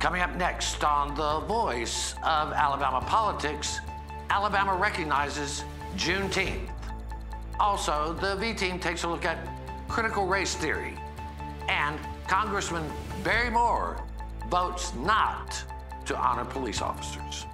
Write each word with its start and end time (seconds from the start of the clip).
Coming 0.00 0.22
up 0.22 0.36
next 0.36 0.84
on 0.84 1.16
The 1.16 1.40
Voice 1.40 2.14
of 2.22 2.52
Alabama 2.52 3.00
Politics, 3.00 3.80
Alabama 4.30 4.76
recognizes 4.76 5.64
Juneteenth. 5.96 6.70
Also, 7.58 8.12
the 8.20 8.36
V 8.36 8.54
team 8.54 8.78
takes 8.78 9.02
a 9.02 9.08
look 9.08 9.24
at 9.24 9.38
critical 9.88 10.24
race 10.24 10.54
theory. 10.54 10.94
And 11.68 11.98
Congressman 12.28 12.88
Barry 13.24 13.50
Moore 13.50 14.00
votes 14.48 14.94
not 14.94 15.60
to 16.06 16.16
honor 16.16 16.44
police 16.44 16.80
officers. 16.80 17.46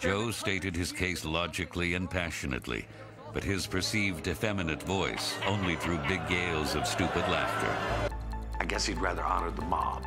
Joe 0.00 0.32
stated 0.32 0.74
his 0.74 0.90
case 0.90 1.24
logically 1.24 1.94
and 1.94 2.10
passionately, 2.10 2.86
but 3.32 3.44
his 3.44 3.68
perceived 3.68 4.26
effeminate 4.26 4.82
voice 4.82 5.36
only 5.46 5.76
drew 5.76 5.98
big 6.08 6.26
gales 6.28 6.74
of 6.74 6.88
stupid 6.88 7.22
laughter. 7.30 8.10
I 8.58 8.64
guess 8.64 8.84
he'd 8.84 8.98
rather 8.98 9.22
honor 9.22 9.52
the 9.52 9.62
mob. 9.62 10.04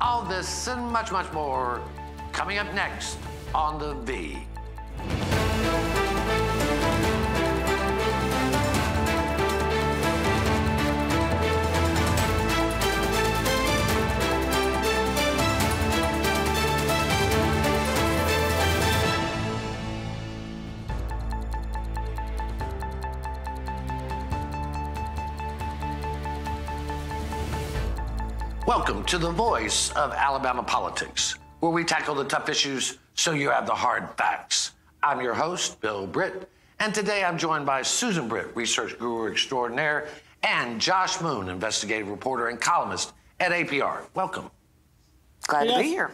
All 0.00 0.22
this 0.22 0.68
and 0.68 0.82
much, 0.92 1.10
much 1.10 1.32
more 1.32 1.80
coming 2.32 2.58
up 2.58 2.72
next 2.74 3.18
on 3.54 3.78
The 3.78 3.94
V. 3.94 5.35
Welcome 28.66 29.04
to 29.04 29.18
the 29.18 29.30
voice 29.30 29.92
of 29.92 30.12
Alabama 30.12 30.60
politics, 30.60 31.36
where 31.60 31.70
we 31.70 31.84
tackle 31.84 32.16
the 32.16 32.24
tough 32.24 32.48
issues 32.48 32.98
so 33.14 33.30
you 33.30 33.48
have 33.48 33.64
the 33.64 33.72
hard 33.72 34.08
facts. 34.16 34.72
I'm 35.04 35.20
your 35.20 35.34
host, 35.34 35.80
Bill 35.80 36.04
Britt, 36.04 36.50
and 36.80 36.92
today 36.92 37.22
I'm 37.22 37.38
joined 37.38 37.64
by 37.64 37.82
Susan 37.82 38.26
Britt, 38.26 38.56
research 38.56 38.98
guru 38.98 39.30
extraordinaire, 39.30 40.08
and 40.42 40.80
Josh 40.80 41.20
Moon, 41.20 41.48
investigative 41.48 42.08
reporter 42.08 42.48
and 42.48 42.60
columnist 42.60 43.12
at 43.38 43.52
APR. 43.52 44.00
Welcome. 44.14 44.50
Glad 45.46 45.68
yes. 45.68 45.76
to 45.76 45.82
be 45.84 45.88
here. 45.88 46.10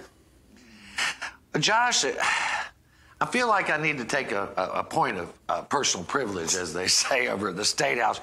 Josh, 1.59 2.05
I 2.05 3.27
feel 3.31 3.49
like 3.49 3.71
I 3.71 3.79
need 3.79 3.97
to 3.97 4.05
take 4.05 4.31
a, 4.33 4.53
a 4.75 4.85
point 4.85 5.17
of 5.17 5.33
uh, 5.49 5.63
personal 5.63 6.05
privilege, 6.05 6.55
as 6.55 6.75
they 6.75 6.87
say 6.87 7.29
over 7.29 7.51
the 7.51 7.65
State 7.65 7.97
House. 7.97 8.21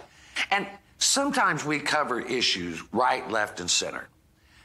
And 0.51 0.67
sometimes 0.99 1.65
we 1.65 1.79
cover 1.79 2.21
issues 2.21 2.83
right, 2.93 3.27
left, 3.31 3.59
and 3.59 3.67
center. 3.67 4.07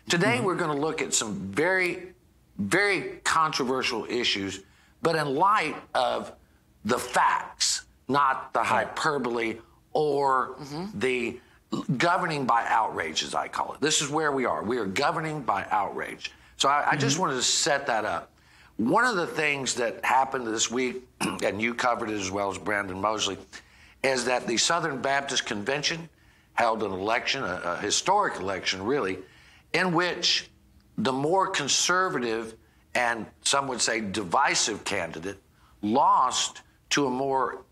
Today, 0.09 0.37
mm-hmm. 0.37 0.45
we're 0.45 0.57
going 0.57 0.75
to 0.75 0.81
look 0.81 1.01
at 1.01 1.15
some 1.15 1.35
very, 1.35 2.15
very 2.59 3.21
controversial 3.25 4.05
issues, 4.05 4.61
but 5.03 5.17
in 5.17 5.35
light 5.35 5.77
of 5.95 6.33
the 6.85 6.99
facts, 6.99 7.85
not 8.09 8.53
the 8.53 8.63
hyperbole 8.63 9.57
or 9.93 10.57
mm-hmm. 10.61 10.99
the 10.99 11.41
governing 11.97 12.45
by 12.45 12.65
outrage, 12.69 13.23
as 13.23 13.35
I 13.35 13.49
call 13.49 13.75
it. 13.75 13.81
This 13.81 14.03
is 14.03 14.11
where 14.11 14.33
we 14.33 14.45
are. 14.45 14.63
We 14.63 14.79
are 14.79 14.87
governing 14.87 15.43
by 15.43 15.67
outrage. 15.71 16.31
So 16.57 16.69
I, 16.69 16.91
I 16.93 16.97
just 16.97 17.15
mm-hmm. 17.15 17.23
wanted 17.23 17.37
to 17.37 17.43
set 17.43 17.87
that 17.87 18.05
up. 18.05 18.31
One 18.77 19.05
of 19.05 19.17
the 19.17 19.27
things 19.27 19.75
that 19.75 20.05
happened 20.05 20.47
this 20.47 20.71
week, 20.71 21.03
and 21.21 21.61
you 21.63 21.75
covered 21.75 22.11
it 22.11 22.21
as 22.21 22.31
well 22.31 22.51
as 22.51 22.59
Brandon 22.59 23.01
Moseley, 23.01 23.39
is 24.03 24.27
that 24.27 24.47
the 24.47 24.57
Southern 24.57 25.01
Baptist 25.01 25.47
Convention 25.47 26.09
held 26.55 26.83
an 26.83 26.93
election, 26.93 27.43
a, 27.43 27.61
a 27.65 27.77
historic 27.79 28.39
election, 28.39 28.85
really, 28.85 29.19
in 29.75 29.93
which 29.93 30.49
the 30.97 31.13
more 31.13 31.49
conservative 31.49 32.55
and 32.95 33.27
some 33.43 33.69
would 33.69 33.81
say 33.81 34.01
divisive 34.01 34.85
candidate 34.85 35.37
lost 35.83 36.63
to 36.91 37.07
a 37.07 37.11
more 37.11 37.65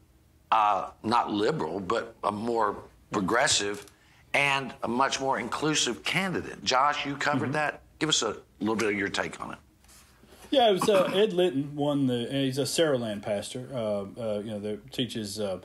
uh, 0.50 0.90
not 1.02 1.30
liberal, 1.30 1.80
but 1.80 2.14
a 2.24 2.32
more 2.32 2.76
progressive 3.10 3.86
and 4.34 4.74
a 4.82 4.88
much 4.88 5.20
more 5.20 5.38
inclusive 5.38 6.02
candidate. 6.02 6.62
Josh, 6.64 7.06
you 7.06 7.16
covered 7.16 7.46
mm-hmm. 7.46 7.52
that. 7.52 7.82
Give 7.98 8.08
us 8.08 8.22
a 8.22 8.36
little 8.58 8.76
bit 8.76 8.88
of 8.88 8.98
your 8.98 9.08
take 9.08 9.40
on 9.40 9.52
it. 9.52 9.58
Yeah, 10.50 10.68
it 10.68 10.72
was 10.72 10.88
uh, 10.88 11.04
Ed 11.14 11.32
Litton 11.32 11.74
won 11.74 12.06
the. 12.08 12.26
he's 12.30 12.58
a 12.58 12.62
Saraland 12.62 13.22
pastor. 13.22 13.68
Uh, 13.72 13.78
uh 13.78 14.38
you 14.40 14.50
know, 14.50 14.58
that 14.58 14.92
teaches 14.92 15.40
uh, 15.40 15.60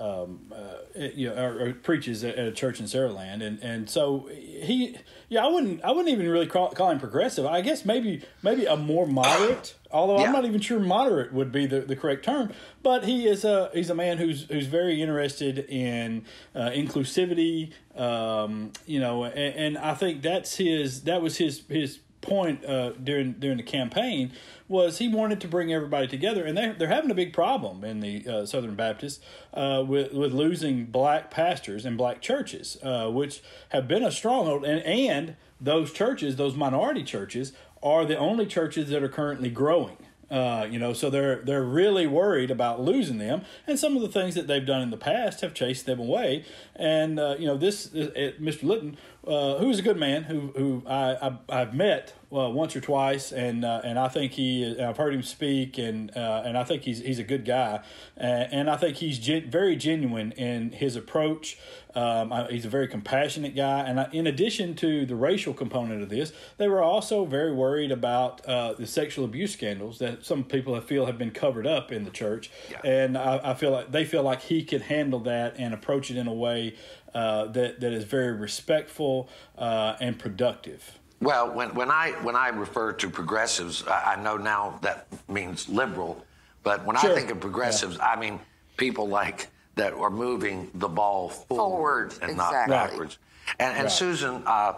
um, 0.00 0.40
uh, 0.50 1.02
you 1.14 1.28
know, 1.28 1.36
or, 1.36 1.68
or, 1.68 1.72
preaches 1.74 2.24
at 2.24 2.38
a 2.38 2.50
church 2.50 2.80
in 2.80 2.86
Saraland, 2.86 3.42
and 3.42 3.62
and 3.62 3.88
so 3.88 4.28
he, 4.30 4.96
yeah, 5.28 5.44
I 5.44 5.48
wouldn't, 5.48 5.84
I 5.84 5.90
wouldn't 5.90 6.08
even 6.08 6.26
really 6.26 6.46
call, 6.46 6.70
call 6.70 6.90
him 6.90 6.98
progressive. 6.98 7.44
I 7.44 7.60
guess 7.60 7.84
maybe 7.84 8.22
maybe 8.42 8.64
a 8.64 8.76
more 8.76 9.06
moderate. 9.06 9.74
Although 9.92 10.20
yeah. 10.20 10.26
I'm 10.26 10.32
not 10.32 10.44
even 10.44 10.60
sure 10.60 10.78
moderate 10.78 11.32
would 11.32 11.50
be 11.50 11.66
the, 11.66 11.80
the 11.80 11.96
correct 11.96 12.24
term, 12.24 12.52
but 12.82 13.04
he 13.04 13.26
is 13.26 13.44
a 13.44 13.70
he's 13.74 13.90
a 13.90 13.94
man 13.94 14.18
who's 14.18 14.44
who's 14.44 14.66
very 14.66 15.02
interested 15.02 15.58
in 15.68 16.24
uh, 16.54 16.70
inclusivity, 16.70 17.72
um, 17.96 18.72
you 18.86 19.00
know, 19.00 19.24
and, 19.24 19.36
and 19.36 19.78
I 19.78 19.94
think 19.94 20.22
that's 20.22 20.56
his 20.56 21.02
that 21.02 21.20
was 21.20 21.36
his 21.36 21.62
his 21.68 21.98
point 22.20 22.64
uh, 22.64 22.90
during 22.92 23.32
during 23.32 23.56
the 23.56 23.62
campaign 23.62 24.32
was 24.68 24.98
he 24.98 25.08
wanted 25.08 25.40
to 25.40 25.48
bring 25.48 25.72
everybody 25.72 26.06
together, 26.06 26.44
and 26.44 26.56
they 26.56 26.72
they're 26.72 26.88
having 26.88 27.10
a 27.10 27.14
big 27.14 27.32
problem 27.32 27.84
in 27.84 28.00
the 28.00 28.26
uh, 28.26 28.46
Southern 28.46 28.74
Baptists 28.74 29.20
uh, 29.54 29.84
with 29.86 30.12
with 30.12 30.32
losing 30.32 30.86
black 30.86 31.30
pastors 31.30 31.84
and 31.84 31.96
black 31.96 32.20
churches, 32.20 32.78
uh, 32.82 33.08
which 33.08 33.42
have 33.70 33.88
been 33.88 34.02
a 34.02 34.12
stronghold, 34.12 34.64
and 34.64 34.82
and 34.82 35.36
those 35.60 35.92
churches, 35.92 36.36
those 36.36 36.56
minority 36.56 37.02
churches, 37.02 37.52
are 37.82 38.04
the 38.04 38.16
only 38.16 38.46
churches 38.46 38.90
that 38.90 39.02
are 39.02 39.08
currently 39.08 39.50
growing. 39.50 39.96
Uh, 40.30 40.64
you 40.70 40.78
know, 40.78 40.92
so 40.92 41.10
they're 41.10 41.42
they're 41.42 41.64
really 41.64 42.06
worried 42.06 42.52
about 42.52 42.80
losing 42.80 43.18
them, 43.18 43.42
and 43.66 43.78
some 43.80 43.96
of 43.96 44.02
the 44.02 44.08
things 44.08 44.36
that 44.36 44.46
they've 44.46 44.64
done 44.64 44.80
in 44.80 44.90
the 44.90 44.96
past 44.96 45.40
have 45.40 45.52
chased 45.52 45.86
them 45.86 45.98
away. 45.98 46.44
And 46.76 47.18
uh, 47.18 47.34
you 47.36 47.46
know, 47.46 47.56
this 47.56 47.88
Mr. 47.88 48.62
Litton, 48.62 48.96
uh, 49.26 49.58
who's 49.58 49.78
a 49.78 49.82
good 49.82 49.98
man, 49.98 50.24
who 50.24 50.52
who 50.56 50.82
I, 50.86 51.38
I 51.48 51.58
have 51.58 51.74
met 51.74 52.14
uh, 52.32 52.48
once 52.48 52.74
or 52.74 52.80
twice, 52.80 53.32
and 53.32 53.64
uh, 53.64 53.82
and 53.84 53.98
I 53.98 54.08
think 54.08 54.32
he 54.32 54.80
I've 54.80 54.96
heard 54.96 55.14
him 55.14 55.22
speak, 55.22 55.78
and 55.78 56.16
uh, 56.16 56.42
and 56.44 56.56
I 56.56 56.64
think 56.64 56.82
he's 56.82 57.00
he's 57.00 57.18
a 57.18 57.24
good 57.24 57.44
guy, 57.44 57.80
and 58.16 58.70
I 58.70 58.76
think 58.76 58.96
he's 58.96 59.18
gen- 59.18 59.50
very 59.50 59.76
genuine 59.76 60.32
in 60.32 60.72
his 60.72 60.96
approach. 60.96 61.58
Um, 61.92 62.32
I, 62.32 62.46
he's 62.48 62.64
a 62.64 62.68
very 62.68 62.86
compassionate 62.86 63.56
guy, 63.56 63.80
and 63.80 63.98
I, 63.98 64.08
in 64.12 64.28
addition 64.28 64.76
to 64.76 65.04
the 65.04 65.16
racial 65.16 65.52
component 65.52 66.02
of 66.02 66.08
this, 66.08 66.32
they 66.56 66.68
were 66.68 66.82
also 66.82 67.24
very 67.24 67.52
worried 67.52 67.90
about 67.90 68.46
uh, 68.46 68.74
the 68.74 68.86
sexual 68.86 69.24
abuse 69.24 69.52
scandals 69.52 69.98
that 69.98 70.24
some 70.24 70.44
people 70.44 70.80
feel 70.80 71.06
have 71.06 71.18
been 71.18 71.32
covered 71.32 71.66
up 71.66 71.90
in 71.90 72.04
the 72.04 72.10
church, 72.10 72.50
yeah. 72.70 72.80
and 72.84 73.18
I, 73.18 73.40
I 73.42 73.54
feel 73.54 73.72
like 73.72 73.90
they 73.90 74.04
feel 74.04 74.22
like 74.22 74.42
he 74.42 74.62
can 74.62 74.80
handle 74.82 75.18
that 75.20 75.56
and 75.58 75.74
approach 75.74 76.12
it 76.12 76.16
in 76.16 76.28
a 76.28 76.32
way 76.32 76.76
uh, 77.14 77.46
that 77.46 77.80
that 77.80 77.92
is 77.92 78.04
very 78.04 78.32
respectful 78.32 79.28
uh, 79.58 79.96
and 80.00 80.18
productive. 80.18 80.98
Well, 81.20 81.52
when, 81.52 81.74
when 81.74 81.90
I 81.90 82.12
when 82.22 82.36
I 82.36 82.48
refer 82.48 82.92
to 82.92 83.10
progressives, 83.10 83.86
I, 83.86 84.14
I 84.14 84.22
know 84.22 84.36
now 84.36 84.78
that 84.82 85.06
means 85.28 85.68
liberal, 85.68 86.24
but 86.62 86.84
when 86.86 86.96
sure. 86.96 87.12
I 87.12 87.14
think 87.14 87.30
of 87.30 87.40
progressives, 87.40 87.96
yeah. 87.96 88.06
I 88.06 88.18
mean 88.18 88.40
people 88.76 89.06
like 89.06 89.48
that 89.74 89.92
are 89.92 90.10
moving 90.10 90.70
the 90.74 90.88
ball 90.88 91.28
forward, 91.28 92.12
forward 92.12 92.12
and 92.22 92.32
exactly. 92.32 92.74
not 92.74 92.90
backwards. 92.90 93.18
And, 93.58 93.74
and 93.74 93.84
right. 93.84 93.92
Susan, 93.92 94.42
uh, 94.46 94.74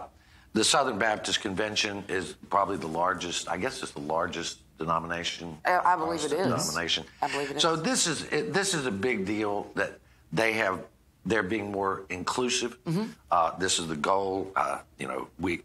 the 0.53 0.63
Southern 0.63 0.97
Baptist 0.99 1.41
Convention 1.41 2.03
is 2.07 2.35
probably 2.49 2.77
the 2.77 2.87
largest. 2.87 3.49
I 3.49 3.57
guess 3.57 3.81
it's 3.81 3.91
the 3.91 4.01
largest 4.01 4.59
denomination. 4.77 5.57
I, 5.65 5.79
I 5.79 5.95
believe 5.95 6.23
it 6.23 6.31
is. 6.31 6.47
Denomination. 6.47 7.05
I 7.21 7.31
believe 7.31 7.51
it 7.51 7.57
is. 7.57 7.61
So 7.61 7.75
this 7.75 8.07
is 8.07 8.27
this 8.29 8.73
is 8.73 8.85
a 8.85 8.91
big 8.91 9.25
deal 9.25 9.67
that 9.75 9.99
they 10.31 10.53
have. 10.53 10.83
They're 11.25 11.43
being 11.43 11.71
more 11.71 12.03
inclusive. 12.09 12.83
Mm-hmm. 12.85 13.05
Uh, 13.31 13.57
this 13.57 13.79
is 13.79 13.87
the 13.87 13.95
goal. 13.95 14.51
Uh, 14.55 14.79
you 14.99 15.07
know, 15.07 15.27
we 15.39 15.61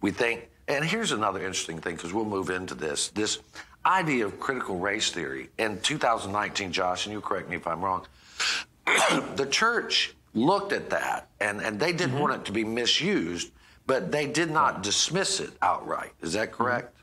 we 0.00 0.10
think, 0.10 0.48
and 0.68 0.84
here's 0.84 1.12
another 1.12 1.40
interesting 1.40 1.78
thing 1.78 1.96
because 1.96 2.12
we'll 2.12 2.24
move 2.24 2.50
into 2.50 2.74
this. 2.74 3.08
This 3.08 3.38
idea 3.84 4.26
of 4.26 4.38
critical 4.38 4.78
race 4.78 5.10
theory 5.10 5.48
in 5.58 5.80
2019, 5.80 6.72
Josh, 6.72 7.06
and 7.06 7.12
you 7.12 7.20
correct 7.20 7.48
me 7.48 7.56
if 7.56 7.66
I'm 7.66 7.82
wrong. 7.82 8.06
the 9.36 9.46
church 9.50 10.14
looked 10.34 10.72
at 10.72 10.90
that 10.90 11.28
and, 11.40 11.60
and 11.60 11.78
they 11.78 11.92
didn't 11.92 12.12
mm-hmm. 12.12 12.20
want 12.20 12.34
it 12.34 12.44
to 12.46 12.52
be 12.52 12.64
misused, 12.64 13.50
but 13.86 14.12
they 14.12 14.26
did 14.26 14.50
not 14.50 14.82
dismiss 14.82 15.40
it 15.40 15.50
outright. 15.62 16.12
Is 16.20 16.34
that 16.34 16.52
correct? 16.52 16.94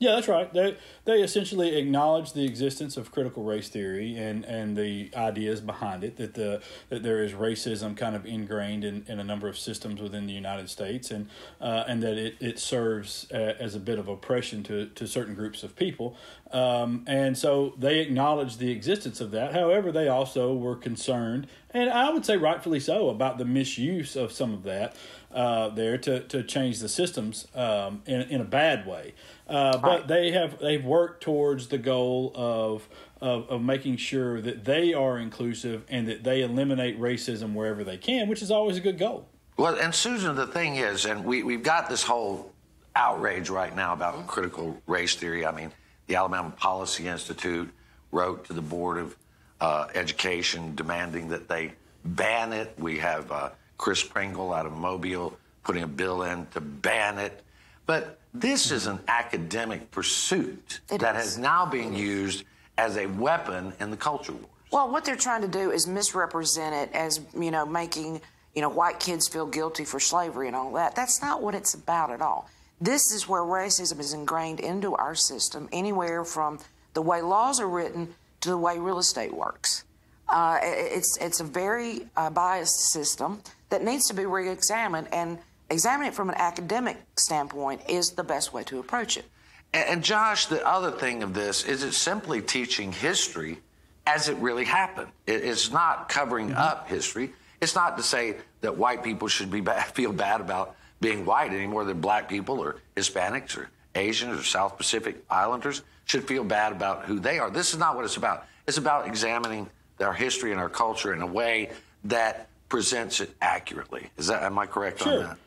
Yeah, 0.00 0.14
that's 0.14 0.28
right. 0.28 0.52
They 0.52 0.76
they 1.06 1.22
essentially 1.22 1.76
acknowledge 1.76 2.32
the 2.32 2.44
existence 2.44 2.96
of 2.96 3.10
critical 3.10 3.42
race 3.42 3.68
theory 3.68 4.16
and, 4.16 4.44
and 4.44 4.76
the 4.76 5.10
ideas 5.16 5.60
behind 5.60 6.04
it 6.04 6.16
that 6.18 6.34
the 6.34 6.62
that 6.88 7.02
there 7.02 7.24
is 7.24 7.32
racism 7.32 7.96
kind 7.96 8.14
of 8.14 8.24
ingrained 8.24 8.84
in, 8.84 9.04
in 9.08 9.18
a 9.18 9.24
number 9.24 9.48
of 9.48 9.58
systems 9.58 10.00
within 10.00 10.26
the 10.26 10.32
United 10.32 10.70
States 10.70 11.10
and 11.10 11.28
uh, 11.60 11.82
and 11.88 12.00
that 12.04 12.16
it, 12.16 12.36
it 12.38 12.60
serves 12.60 13.26
uh, 13.32 13.54
as 13.58 13.74
a 13.74 13.80
bit 13.80 13.98
of 13.98 14.06
oppression 14.06 14.62
to, 14.64 14.86
to 14.86 15.06
certain 15.08 15.34
groups 15.34 15.64
of 15.64 15.74
people 15.74 16.16
um, 16.52 17.04
and 17.06 17.36
so 17.36 17.74
they 17.78 18.00
acknowledge 18.00 18.56
the 18.56 18.70
existence 18.70 19.20
of 19.20 19.30
that. 19.32 19.52
However, 19.52 19.92
they 19.92 20.08
also 20.08 20.54
were 20.54 20.76
concerned 20.76 21.46
and 21.70 21.90
I 21.90 22.10
would 22.10 22.24
say 22.24 22.36
rightfully 22.36 22.80
so 22.80 23.10
about 23.10 23.36
the 23.38 23.44
misuse 23.44 24.16
of 24.16 24.32
some 24.32 24.54
of 24.54 24.62
that 24.62 24.96
uh, 25.32 25.68
there 25.68 25.98
to, 25.98 26.20
to 26.20 26.42
change 26.42 26.78
the 26.80 26.88
systems 26.88 27.46
um, 27.54 28.02
in 28.06 28.22
in 28.22 28.40
a 28.40 28.44
bad 28.44 28.86
way. 28.86 29.14
Uh, 29.46 29.76
but 29.78 29.82
Right. 29.82 30.08
they 30.08 30.30
have 30.32 30.58
they've 30.60 30.84
worked 30.84 31.22
towards 31.22 31.68
the 31.68 31.78
goal 31.78 32.32
of, 32.34 32.88
of 33.20 33.48
of 33.50 33.62
making 33.62 33.98
sure 33.98 34.40
that 34.40 34.64
they 34.64 34.94
are 34.94 35.18
inclusive 35.18 35.84
and 35.88 36.08
that 36.08 36.24
they 36.24 36.42
eliminate 36.42 36.98
racism 36.98 37.52
wherever 37.52 37.84
they 37.84 37.98
can, 37.98 38.28
which 38.28 38.40
is 38.42 38.50
always 38.50 38.76
a 38.78 38.80
good 38.80 38.98
goal. 38.98 39.28
Well, 39.58 39.74
and 39.74 39.94
Susan, 39.94 40.36
the 40.36 40.46
thing 40.46 40.76
is, 40.76 41.04
and 41.04 41.24
we, 41.24 41.42
we've 41.42 41.64
got 41.64 41.88
this 41.88 42.04
whole 42.04 42.52
outrage 42.94 43.50
right 43.50 43.74
now 43.74 43.92
about 43.92 44.26
critical 44.28 44.80
race 44.86 45.16
theory. 45.16 45.44
I 45.44 45.50
mean, 45.52 45.72
the 46.08 46.16
Alabama 46.16 46.50
Policy 46.50 47.06
Institute 47.06 47.70
wrote 48.10 48.44
to 48.46 48.52
the 48.52 48.62
Board 48.62 48.98
of 48.98 49.16
uh, 49.60 49.86
Education 49.94 50.74
demanding 50.74 51.28
that 51.28 51.48
they 51.48 51.72
ban 52.04 52.52
it. 52.52 52.74
We 52.78 52.98
have 52.98 53.30
uh, 53.30 53.50
Chris 53.76 54.02
Pringle 54.02 54.52
out 54.52 54.66
of 54.66 54.72
Mobile 54.72 55.38
putting 55.62 55.82
a 55.82 55.88
bill 55.88 56.22
in 56.22 56.46
to 56.46 56.60
ban 56.60 57.18
it. 57.18 57.44
But 57.86 58.18
this 58.34 58.70
is 58.70 58.86
an 58.86 59.00
academic 59.08 59.90
pursuit 59.90 60.80
It 60.90 61.00
that 61.00 61.16
is. 61.16 61.22
has 61.22 61.38
now 61.38 61.66
being 61.66 61.94
used 61.94 62.44
as 62.78 62.96
a 62.96 63.06
weapon 63.06 63.72
in 63.80 63.90
the 63.90 63.96
culture 63.96 64.32
wars. 64.32 64.46
Well, 64.70 64.90
what 64.90 65.04
they're 65.04 65.16
trying 65.16 65.42
to 65.42 65.48
do 65.48 65.70
is 65.70 65.86
misrepresent 65.86 66.74
it 66.74 66.94
as, 66.94 67.20
you 67.34 67.50
know, 67.50 67.64
making, 67.66 68.20
you 68.54 68.62
know, 68.62 68.68
white 68.68 69.00
kids 69.00 69.26
feel 69.26 69.46
guilty 69.46 69.84
for 69.84 69.98
slavery 69.98 70.46
and 70.46 70.54
all 70.56 70.72
that. 70.74 70.94
That's 70.94 71.20
not 71.22 71.42
what 71.42 71.54
it's 71.54 71.74
about 71.74 72.10
at 72.10 72.20
all. 72.20 72.48
This 72.80 73.12
is 73.12 73.28
where 73.28 73.42
racism 73.42 73.98
is 73.98 74.12
ingrained 74.12 74.60
into 74.60 74.94
our 74.94 75.14
system, 75.14 75.68
anywhere 75.72 76.24
from 76.24 76.60
the 76.94 77.02
way 77.02 77.22
laws 77.22 77.60
are 77.60 77.68
written 77.68 78.14
to 78.40 78.50
the 78.50 78.58
way 78.58 78.78
real 78.78 78.98
estate 78.98 79.34
works. 79.34 79.84
Uh, 80.28 80.58
it's 80.62 81.16
it's 81.20 81.40
a 81.40 81.44
very 81.44 82.06
uh, 82.16 82.30
biased 82.30 82.92
system 82.92 83.40
that 83.70 83.82
needs 83.82 84.06
to 84.08 84.14
be 84.14 84.26
re-examined, 84.26 85.08
and 85.12 85.38
examining 85.70 86.12
it 86.12 86.14
from 86.14 86.28
an 86.28 86.36
academic 86.36 86.98
standpoint 87.16 87.80
is 87.88 88.10
the 88.12 88.24
best 88.24 88.52
way 88.52 88.62
to 88.64 88.78
approach 88.78 89.16
it. 89.16 89.24
And, 89.72 89.88
and 89.88 90.04
Josh, 90.04 90.46
the 90.46 90.66
other 90.66 90.90
thing 90.90 91.22
of 91.22 91.34
this 91.34 91.64
is 91.64 91.82
it's 91.82 91.96
simply 91.96 92.42
teaching 92.42 92.92
history 92.92 93.58
as 94.06 94.28
it 94.28 94.36
really 94.36 94.64
happened. 94.64 95.08
It, 95.26 95.44
it's 95.44 95.70
not 95.70 96.08
covering 96.08 96.52
up 96.52 96.88
history. 96.88 97.32
It's 97.60 97.74
not 97.74 97.96
to 97.96 98.02
say 98.02 98.36
that 98.60 98.76
white 98.76 99.02
people 99.02 99.28
should 99.28 99.50
be 99.50 99.60
bad, 99.60 99.84
feel 99.92 100.12
bad 100.12 100.40
about 100.40 100.76
being 101.00 101.24
white 101.24 101.52
any 101.52 101.66
more 101.66 101.84
than 101.84 102.00
black 102.00 102.28
people 102.28 102.58
or 102.60 102.76
Hispanics 102.96 103.56
or 103.56 103.68
Asians 103.94 104.38
or 104.38 104.42
South 104.42 104.76
Pacific 104.76 105.24
Islanders 105.30 105.82
should 106.04 106.24
feel 106.24 106.44
bad 106.44 106.72
about 106.72 107.04
who 107.04 107.18
they 107.20 107.38
are. 107.38 107.50
This 107.50 107.72
is 107.72 107.78
not 107.78 107.96
what 107.96 108.04
it's 108.04 108.16
about. 108.16 108.46
It's 108.66 108.78
about 108.78 109.06
examining 109.06 109.68
our 110.00 110.12
history 110.12 110.52
and 110.52 110.60
our 110.60 110.68
culture 110.68 111.12
in 111.12 111.22
a 111.22 111.26
way 111.26 111.70
that 112.04 112.48
presents 112.68 113.20
it 113.20 113.34
accurately. 113.40 114.10
Is 114.16 114.26
that 114.28 114.42
am 114.42 114.58
I 114.58 114.66
correct 114.66 115.02
Sure. 115.02 115.12
on 115.12 115.22
that? 115.24 115.38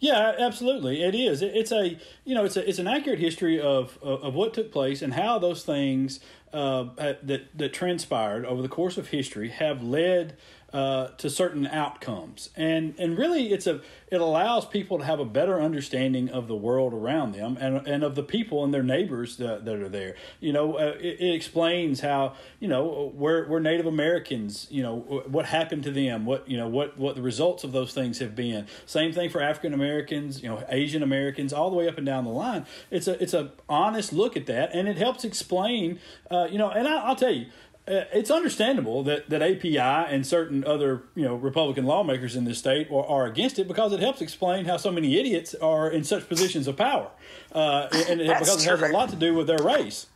Yeah, 0.00 0.34
absolutely. 0.38 1.02
It 1.02 1.14
is. 1.14 1.40
It's 1.40 1.72
a 1.72 1.98
you 2.24 2.34
know 2.34 2.44
it's 2.44 2.56
a 2.56 2.68
it's 2.68 2.78
an 2.78 2.86
accurate 2.86 3.18
history 3.18 3.60
of 3.60 3.98
of, 4.02 4.22
of 4.22 4.34
what 4.34 4.52
took 4.52 4.70
place 4.70 5.00
and 5.00 5.14
how 5.14 5.38
those 5.38 5.64
things 5.64 6.20
uh, 6.52 6.88
uh, 6.98 7.14
that 7.22 7.56
that 7.56 7.72
transpired 7.72 8.44
over 8.44 8.60
the 8.60 8.68
course 8.68 8.98
of 8.98 9.08
history 9.08 9.48
have 9.48 9.82
led 9.82 10.36
uh, 10.74 11.06
to 11.18 11.30
certain 11.30 11.68
outcomes. 11.68 12.50
And 12.56 12.96
and 12.98 13.16
really, 13.16 13.52
it's 13.52 13.68
a 13.68 13.80
it 14.10 14.20
allows 14.20 14.66
people 14.66 14.98
to 14.98 15.04
have 15.04 15.20
a 15.20 15.24
better 15.24 15.62
understanding 15.62 16.28
of 16.28 16.48
the 16.48 16.56
world 16.56 16.92
around 16.92 17.32
them 17.32 17.56
and 17.60 17.86
and 17.86 18.02
of 18.02 18.16
the 18.16 18.24
people 18.24 18.64
and 18.64 18.74
their 18.74 18.82
neighbors 18.82 19.36
that, 19.36 19.64
that 19.66 19.76
are 19.76 19.88
there. 19.88 20.16
You 20.40 20.52
know, 20.52 20.74
uh, 20.74 20.96
it, 20.98 21.20
it 21.20 21.32
explains 21.32 22.00
how 22.00 22.34
you 22.58 22.66
know 22.66 23.12
we're 23.14 23.46
we're 23.48 23.60
Native 23.60 23.86
Americans. 23.86 24.66
You 24.68 24.82
know 24.82 24.96
what 25.28 25.46
happened 25.46 25.84
to 25.84 25.92
them. 25.92 26.26
What 26.26 26.48
you 26.50 26.56
know 26.56 26.66
what 26.66 26.98
what 26.98 27.14
the 27.14 27.22
results 27.22 27.62
of 27.62 27.70
those 27.70 27.94
things 27.94 28.18
have 28.18 28.34
been. 28.34 28.66
Same 28.84 29.12
thing 29.12 29.30
for 29.30 29.40
African 29.40 29.74
Americans. 29.74 30.42
You 30.42 30.48
know, 30.48 30.64
Asian 30.68 31.04
Americans, 31.04 31.52
all 31.52 31.70
the 31.70 31.76
way 31.76 31.86
up 31.86 31.98
and 31.98 32.04
down 32.04 32.24
the 32.24 32.30
line. 32.30 32.66
It's 32.90 33.06
a 33.06 33.22
it's 33.22 33.32
a 33.32 33.52
honest 33.68 34.12
look 34.12 34.36
at 34.36 34.46
that, 34.46 34.74
and 34.74 34.88
it 34.88 34.96
helps 34.96 35.24
explain. 35.24 36.00
Uh, 36.28 36.48
you 36.50 36.58
know, 36.58 36.70
and 36.70 36.88
I, 36.88 36.96
I'll 36.96 37.16
tell 37.16 37.32
you. 37.32 37.46
Uh, 37.86 38.04
it's 38.14 38.30
understandable 38.30 39.02
that, 39.02 39.28
that 39.28 39.42
API 39.42 39.78
and 39.78 40.26
certain 40.26 40.64
other 40.64 41.02
you 41.14 41.22
know 41.22 41.34
Republican 41.34 41.84
lawmakers 41.84 42.34
in 42.34 42.44
this 42.44 42.58
state 42.58 42.90
are, 42.90 43.04
are 43.04 43.26
against 43.26 43.58
it 43.58 43.68
because 43.68 43.92
it 43.92 44.00
helps 44.00 44.22
explain 44.22 44.64
how 44.64 44.78
so 44.78 44.90
many 44.90 45.18
idiots 45.18 45.54
are 45.56 45.90
in 45.90 46.02
such 46.02 46.26
positions 46.26 46.66
of 46.66 46.76
power, 46.78 47.10
uh, 47.52 47.88
and 48.08 48.22
it, 48.22 48.26
That's 48.26 48.40
because 48.40 48.66
it 48.66 48.70
has 48.70 48.82
a 48.82 48.88
lot 48.92 49.10
to 49.10 49.16
do 49.16 49.34
with 49.34 49.46
their 49.46 49.58
race. 49.58 50.06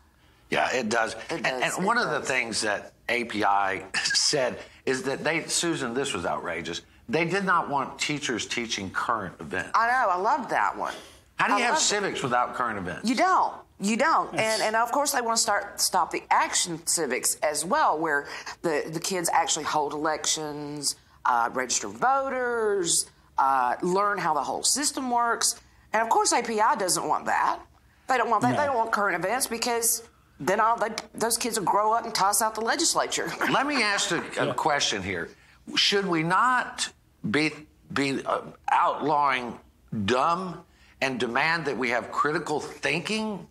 Yeah, 0.50 0.74
it 0.74 0.88
does. 0.88 1.12
It 1.12 1.20
and, 1.30 1.44
does, 1.44 1.62
and 1.62 1.82
it 1.82 1.86
one 1.86 1.98
of 1.98 2.10
the 2.10 2.20
things 2.20 2.62
that 2.62 2.94
API 3.08 3.84
said 4.02 4.58
is 4.86 5.02
that 5.02 5.22
they, 5.22 5.44
Susan, 5.44 5.92
this 5.92 6.14
was 6.14 6.24
outrageous. 6.24 6.80
They 7.08 7.26
did 7.26 7.44
not 7.44 7.68
want 7.68 7.98
teachers 7.98 8.46
teaching 8.46 8.90
current 8.90 9.34
events. 9.40 9.70
I 9.74 9.88
know. 9.88 10.08
I 10.10 10.16
love 10.16 10.48
that 10.50 10.76
one. 10.76 10.94
How 11.36 11.46
do 11.46 11.52
you 11.52 11.58
I 11.58 11.62
have 11.62 11.74
love 11.74 11.82
it. 11.82 11.84
civics 11.84 12.22
without 12.22 12.54
current 12.54 12.78
events? 12.78 13.08
You 13.08 13.16
don't. 13.16 13.54
You 13.80 13.96
don't. 13.96 14.34
And 14.34 14.62
and 14.62 14.74
of 14.74 14.90
course 14.90 15.12
they 15.12 15.20
want 15.20 15.36
to 15.36 15.42
start 15.42 15.80
stop 15.80 16.10
the 16.10 16.22
action 16.30 16.84
civics 16.86 17.36
as 17.36 17.64
well, 17.64 17.98
where 17.98 18.26
the, 18.62 18.84
the 18.92 19.00
kids 19.00 19.30
actually 19.32 19.64
hold 19.64 19.92
elections, 19.92 20.96
uh, 21.24 21.50
register 21.52 21.88
voters, 21.88 23.08
uh, 23.38 23.76
learn 23.82 24.18
how 24.18 24.34
the 24.34 24.42
whole 24.42 24.64
system 24.64 25.10
works. 25.10 25.60
And 25.92 26.02
of 26.02 26.08
course 26.08 26.32
API 26.32 26.76
doesn't 26.78 27.06
want 27.06 27.26
that. 27.26 27.60
They 28.08 28.16
don't 28.16 28.30
want 28.30 28.42
that. 28.42 28.56
They 28.56 28.64
don't 28.64 28.76
want 28.76 28.90
current 28.90 29.22
events 29.22 29.46
because 29.46 30.02
then 30.40 30.60
all 30.60 30.76
they, 30.76 30.88
those 31.14 31.36
kids 31.36 31.58
will 31.58 31.66
grow 31.66 31.92
up 31.92 32.04
and 32.04 32.14
toss 32.14 32.42
out 32.42 32.54
the 32.54 32.60
legislature. 32.62 33.30
Let 33.50 33.66
me 33.66 33.82
ask 33.82 34.10
a, 34.10 34.50
a 34.50 34.54
question 34.54 35.02
here. 35.02 35.28
Should 35.76 36.06
we 36.06 36.22
not 36.22 36.90
be 37.30 37.52
be 37.92 38.22
uh, 38.24 38.40
outlawing 38.70 39.58
dumb 40.04 40.64
and 41.00 41.18
demand 41.20 41.64
that 41.66 41.76
we 41.76 41.90
have 41.90 42.10
critical 42.10 42.60
thinking 42.60 43.46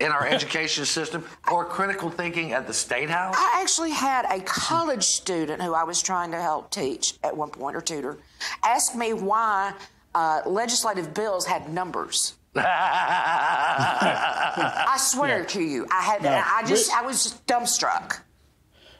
in 0.00 0.10
our 0.10 0.26
education 0.26 0.84
system 0.84 1.24
or 1.52 1.64
critical 1.64 2.10
thinking 2.10 2.52
at 2.52 2.66
the 2.66 2.74
state 2.74 3.08
house? 3.10 3.34
I 3.38 3.60
actually 3.62 3.90
had 3.92 4.24
a 4.30 4.40
college 4.40 5.04
student 5.04 5.62
who 5.62 5.74
I 5.74 5.84
was 5.84 6.02
trying 6.02 6.30
to 6.32 6.40
help 6.40 6.70
teach 6.70 7.14
at 7.22 7.36
one 7.36 7.50
point 7.50 7.76
or 7.76 7.80
tutor 7.80 8.18
ask 8.64 8.96
me 8.96 9.12
why 9.12 9.72
uh, 10.14 10.40
legislative 10.46 11.12
bills 11.14 11.46
had 11.46 11.72
numbers. 11.72 12.34
I 12.56 12.66
swear 14.98 15.40
Yeah. 15.40 15.44
to 15.46 15.62
you, 15.62 15.86
I 15.90 16.02
had. 16.02 16.22
No, 16.22 16.30
I 16.44 16.64
just, 16.66 16.90
I 16.92 17.02
was 17.02 17.22
just 17.22 17.46
dumbstruck. 17.46 18.20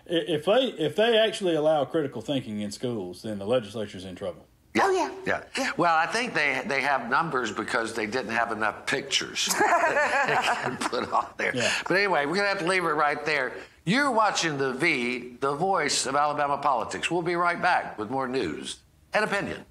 If 0.06 0.44
they 0.44 0.66
if 0.78 0.94
they 0.96 1.18
actually 1.18 1.54
allow 1.56 1.84
critical 1.84 2.22
thinking 2.22 2.60
in 2.60 2.70
schools, 2.70 3.22
then 3.22 3.38
the 3.38 3.46
legislature's 3.46 4.04
in 4.04 4.14
trouble. 4.16 4.46
Oh 4.82 4.90
yeah. 4.90 5.42
Yeah. 5.56 5.72
Well, 5.76 5.94
I 5.96 6.06
think 6.06 6.34
they 6.34 6.62
they 6.66 6.80
have 6.80 7.08
numbers 7.08 7.52
because 7.52 7.94
they 7.94 8.06
didn't 8.06 8.32
have 8.32 8.52
enough 8.52 8.86
pictures 8.86 9.46
that 9.58 10.26
they 10.28 10.70
can 10.70 10.76
put 10.76 11.12
on 11.12 11.26
there. 11.36 11.54
Yeah. 11.54 11.72
But 11.86 11.96
anyway, 11.96 12.26
we're 12.26 12.36
gonna 12.36 12.48
have 12.48 12.58
to 12.60 12.66
leave 12.66 12.84
it 12.84 12.88
right 12.88 13.24
there. 13.24 13.52
You're 13.84 14.10
watching 14.10 14.58
the 14.58 14.72
V, 14.74 15.36
the 15.40 15.54
voice 15.54 16.06
of 16.06 16.14
Alabama 16.14 16.58
politics. 16.58 17.10
We'll 17.10 17.22
be 17.22 17.34
right 17.36 17.60
back 17.60 17.98
with 17.98 18.10
more 18.10 18.28
news 18.28 18.78
and 19.14 19.24
opinion. 19.24 19.64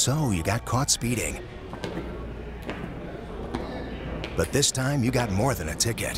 So 0.00 0.30
you 0.30 0.42
got 0.42 0.64
caught 0.64 0.88
speeding. 0.88 1.38
But 4.34 4.50
this 4.50 4.70
time 4.70 5.04
you 5.04 5.10
got 5.10 5.30
more 5.30 5.52
than 5.52 5.68
a 5.68 5.74
ticket. 5.74 6.16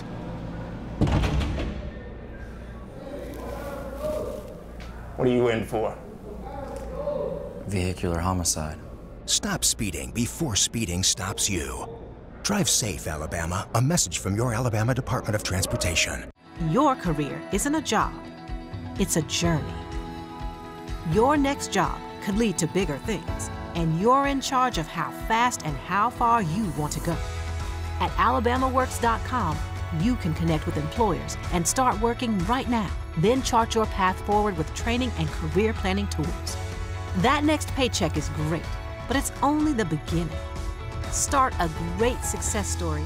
What 5.17 5.27
are 5.27 5.33
you 5.33 5.49
in 5.49 5.65
for? 5.65 5.99
Vehicular 7.67 8.21
homicide. 8.21 8.79
Stop 9.27 9.65
speeding 9.65 10.13
before 10.13 10.55
speeding 10.55 11.03
stops 11.03 11.51
you. 11.51 11.89
Drive 12.45 12.69
safe, 12.69 13.09
Alabama. 13.09 13.67
A 13.75 13.83
message 13.83 14.19
from 14.19 14.37
your 14.37 14.55
Alabama 14.55 14.95
Department 14.95 15.35
of 15.35 15.43
Transportation. 15.43 16.31
Your 16.71 16.95
career 16.95 17.43
isn't 17.51 17.75
a 17.75 17.83
job, 17.83 18.15
it's 19.01 19.17
a 19.17 19.23
journey. 19.23 19.75
Your 21.11 21.37
next 21.37 21.73
job 21.73 21.99
could 22.23 22.37
lead 22.37 22.57
to 22.59 22.69
bigger 22.69 22.99
things, 22.99 23.51
and 23.75 24.01
you're 24.01 24.27
in 24.27 24.41
charge 24.41 24.79
of 24.79 24.87
how 24.87 25.11
fast 25.29 25.63
and 25.65 25.77
how 25.77 26.11
far 26.11 26.43
you 26.43 26.65
want 26.77 26.93
to 26.93 27.01
go. 27.01 27.17
At 28.01 28.11
alabamaworks.com, 28.13 29.59
you 30.01 30.17
can 30.17 30.35
connect 30.35 30.67
with 30.67 30.77
employers 30.77 31.37
and 31.53 31.67
start 31.67 32.01
working 32.01 32.39
right 32.47 32.69
now. 32.69 32.91
Then 33.19 33.43
chart 33.43 33.75
your 33.75 33.87
path 33.87 34.21
forward 34.27 34.57
with 34.57 34.73
training 34.75 35.13
and 35.19 35.29
career 35.29 35.73
planning 35.73 36.07
tools. 36.09 36.57
That 37.19 37.45
next 37.45 37.69
paycheck 37.75 38.17
is 38.17 38.29
great, 38.31 38.65
but 39.09 39.17
it's 39.17 39.33
only 39.43 39.73
the 39.73 39.85
beginning. 39.85 40.31
Start 41.11 41.55
a 41.59 41.69
great 41.99 42.25
success 42.25 42.69
story 42.69 43.05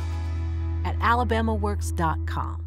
at 0.84 0.96
alabamaworks.com. 1.00 2.65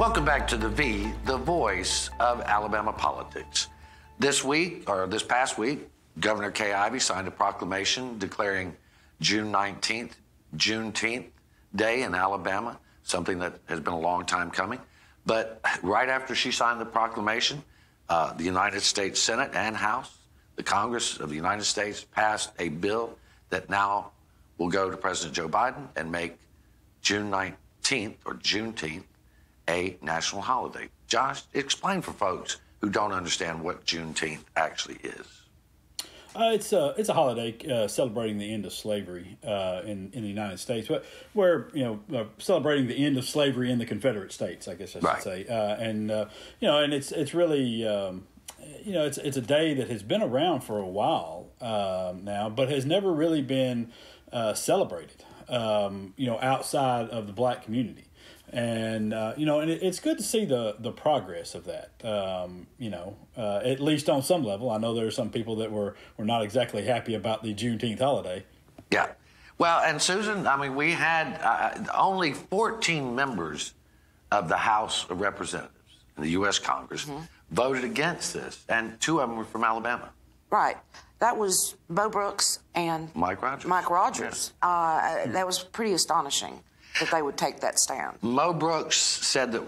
Welcome 0.00 0.24
back 0.24 0.48
to 0.48 0.56
the 0.56 0.70
V, 0.70 1.12
the 1.26 1.36
voice 1.36 2.08
of 2.20 2.40
Alabama 2.40 2.90
politics. 2.90 3.68
This 4.18 4.42
week, 4.42 4.88
or 4.88 5.06
this 5.06 5.22
past 5.22 5.58
week, 5.58 5.90
Governor 6.20 6.50
Kay 6.50 6.72
Ivey 6.72 6.98
signed 7.00 7.28
a 7.28 7.30
proclamation 7.30 8.18
declaring 8.18 8.74
June 9.20 9.52
19th, 9.52 10.12
Juneteenth 10.56 11.26
Day 11.76 12.02
in 12.04 12.14
Alabama, 12.14 12.78
something 13.02 13.40
that 13.40 13.58
has 13.66 13.78
been 13.78 13.92
a 13.92 14.00
long 14.00 14.24
time 14.24 14.50
coming. 14.50 14.80
But 15.26 15.60
right 15.82 16.08
after 16.08 16.34
she 16.34 16.50
signed 16.50 16.80
the 16.80 16.86
proclamation, 16.86 17.62
uh, 18.08 18.32
the 18.32 18.44
United 18.44 18.80
States 18.80 19.20
Senate 19.20 19.50
and 19.52 19.76
House, 19.76 20.16
the 20.56 20.62
Congress 20.62 21.20
of 21.20 21.28
the 21.28 21.36
United 21.36 21.64
States, 21.64 22.04
passed 22.04 22.52
a 22.58 22.70
bill 22.70 23.18
that 23.50 23.68
now 23.68 24.12
will 24.56 24.70
go 24.70 24.90
to 24.90 24.96
President 24.96 25.34
Joe 25.36 25.48
Biden 25.50 25.88
and 25.94 26.10
make 26.10 26.38
June 27.02 27.30
19th 27.30 28.14
or 28.24 28.32
Juneteenth 28.36 29.04
a 29.68 29.96
national 30.02 30.42
holiday. 30.42 30.88
Josh, 31.06 31.42
explain 31.54 32.02
for 32.02 32.12
folks 32.12 32.58
who 32.80 32.88
don't 32.90 33.12
understand 33.12 33.62
what 33.62 33.84
Juneteenth 33.84 34.44
actually 34.56 34.96
is. 35.02 35.26
Uh, 36.34 36.52
it's 36.54 36.72
a 36.72 36.94
it's 36.96 37.08
a 37.08 37.12
holiday 37.14 37.56
uh, 37.68 37.88
celebrating 37.88 38.38
the 38.38 38.52
end 38.52 38.64
of 38.64 38.72
slavery 38.72 39.36
uh, 39.44 39.82
in 39.84 40.10
in 40.12 40.22
the 40.22 40.28
United 40.28 40.60
States, 40.60 40.86
but 40.86 41.04
we're 41.34 41.68
you 41.74 41.82
know 41.82 42.00
uh, 42.16 42.24
celebrating 42.38 42.86
the 42.86 43.04
end 43.04 43.18
of 43.18 43.24
slavery 43.28 43.70
in 43.70 43.78
the 43.78 43.86
Confederate 43.86 44.30
States, 44.30 44.68
I 44.68 44.74
guess 44.74 44.90
I 44.90 45.00
should 45.00 45.04
Right. 45.04 45.22
say, 45.22 45.46
uh, 45.48 45.74
and 45.76 46.08
uh, 46.10 46.26
you 46.60 46.68
know, 46.68 46.78
and 46.78 46.94
it's 46.94 47.10
it's 47.10 47.34
really 47.34 47.84
um, 47.84 48.28
you 48.84 48.92
know 48.92 49.04
it's 49.04 49.18
it's 49.18 49.36
a 49.36 49.40
day 49.42 49.74
that 49.74 49.90
has 49.90 50.04
been 50.04 50.22
around 50.22 50.60
for 50.60 50.78
a 50.78 50.86
while 50.86 51.48
um, 51.60 52.24
now, 52.24 52.48
but 52.48 52.70
has 52.70 52.86
never 52.86 53.12
really 53.12 53.42
been 53.42 53.90
uh, 54.32 54.54
celebrated. 54.54 55.24
Um, 55.48 56.14
you 56.16 56.28
know, 56.28 56.38
outside 56.40 57.08
of 57.08 57.26
the 57.26 57.32
black 57.32 57.64
community 57.64 58.04
and 58.52 59.14
uh, 59.14 59.34
you 59.36 59.46
know, 59.46 59.60
and 59.60 59.70
it, 59.70 59.82
it's 59.82 60.00
good 60.00 60.18
to 60.18 60.24
see 60.24 60.44
the 60.44 60.76
the 60.78 60.90
progress 60.90 61.54
of 61.54 61.64
that. 61.66 61.90
Um, 62.04 62.66
you 62.78 62.90
know, 62.90 63.16
uh, 63.36 63.60
at 63.64 63.80
least 63.80 64.10
on 64.10 64.22
some 64.22 64.44
level. 64.44 64.70
I 64.70 64.78
know 64.78 64.94
there 64.94 65.06
are 65.06 65.12
some 65.12 65.30
people 65.30 65.56
that 65.56 65.70
were 65.70 65.94
were 66.16 66.24
not 66.24 66.42
exactly 66.42 66.84
happy 66.84 67.14
about 67.14 67.42
the 67.42 67.54
Juneteenth 67.54 68.00
holiday. 68.00 68.44
Yeah. 68.90 69.08
Well, 69.58 69.80
and 69.80 70.00
Susan, 70.00 70.46
I 70.46 70.56
mean, 70.56 70.74
we 70.74 70.92
had 70.92 71.38
uh, 71.42 71.84
only 71.94 72.32
14 72.32 73.14
members 73.14 73.74
of 74.32 74.48
the 74.48 74.56
House 74.56 75.04
of 75.10 75.20
Representatives 75.20 75.98
in 76.16 76.22
the 76.22 76.30
U.S. 76.30 76.58
Congress 76.58 77.06
voted 77.50 77.84
against 77.84 78.32
this, 78.32 78.64
and 78.70 78.98
two 79.00 79.20
of 79.20 79.28
them 79.28 79.36
were 79.36 79.44
from 79.44 79.62
Alabama. 79.62 80.08
Right. 80.50 80.78
That 81.18 81.36
was 81.36 81.76
Mo 81.88 82.08
Brooks 82.08 82.60
and 82.74 83.14
Mike 83.14 83.42
Rogers. 83.42 83.66
Mike 83.68 83.90
Rogers. 83.90 84.54
Uh, 84.62 85.26
that 85.26 85.46
was 85.46 85.58
pretty 85.58 85.92
astonishing 85.92 86.62
that 86.98 87.10
they 87.10 87.22
would 87.22 87.36
take 87.36 87.60
that 87.60 87.78
stand. 87.78 88.16
Mo 88.22 88.52
Brooks 88.52 88.96
said 88.96 89.52
that 89.52 89.62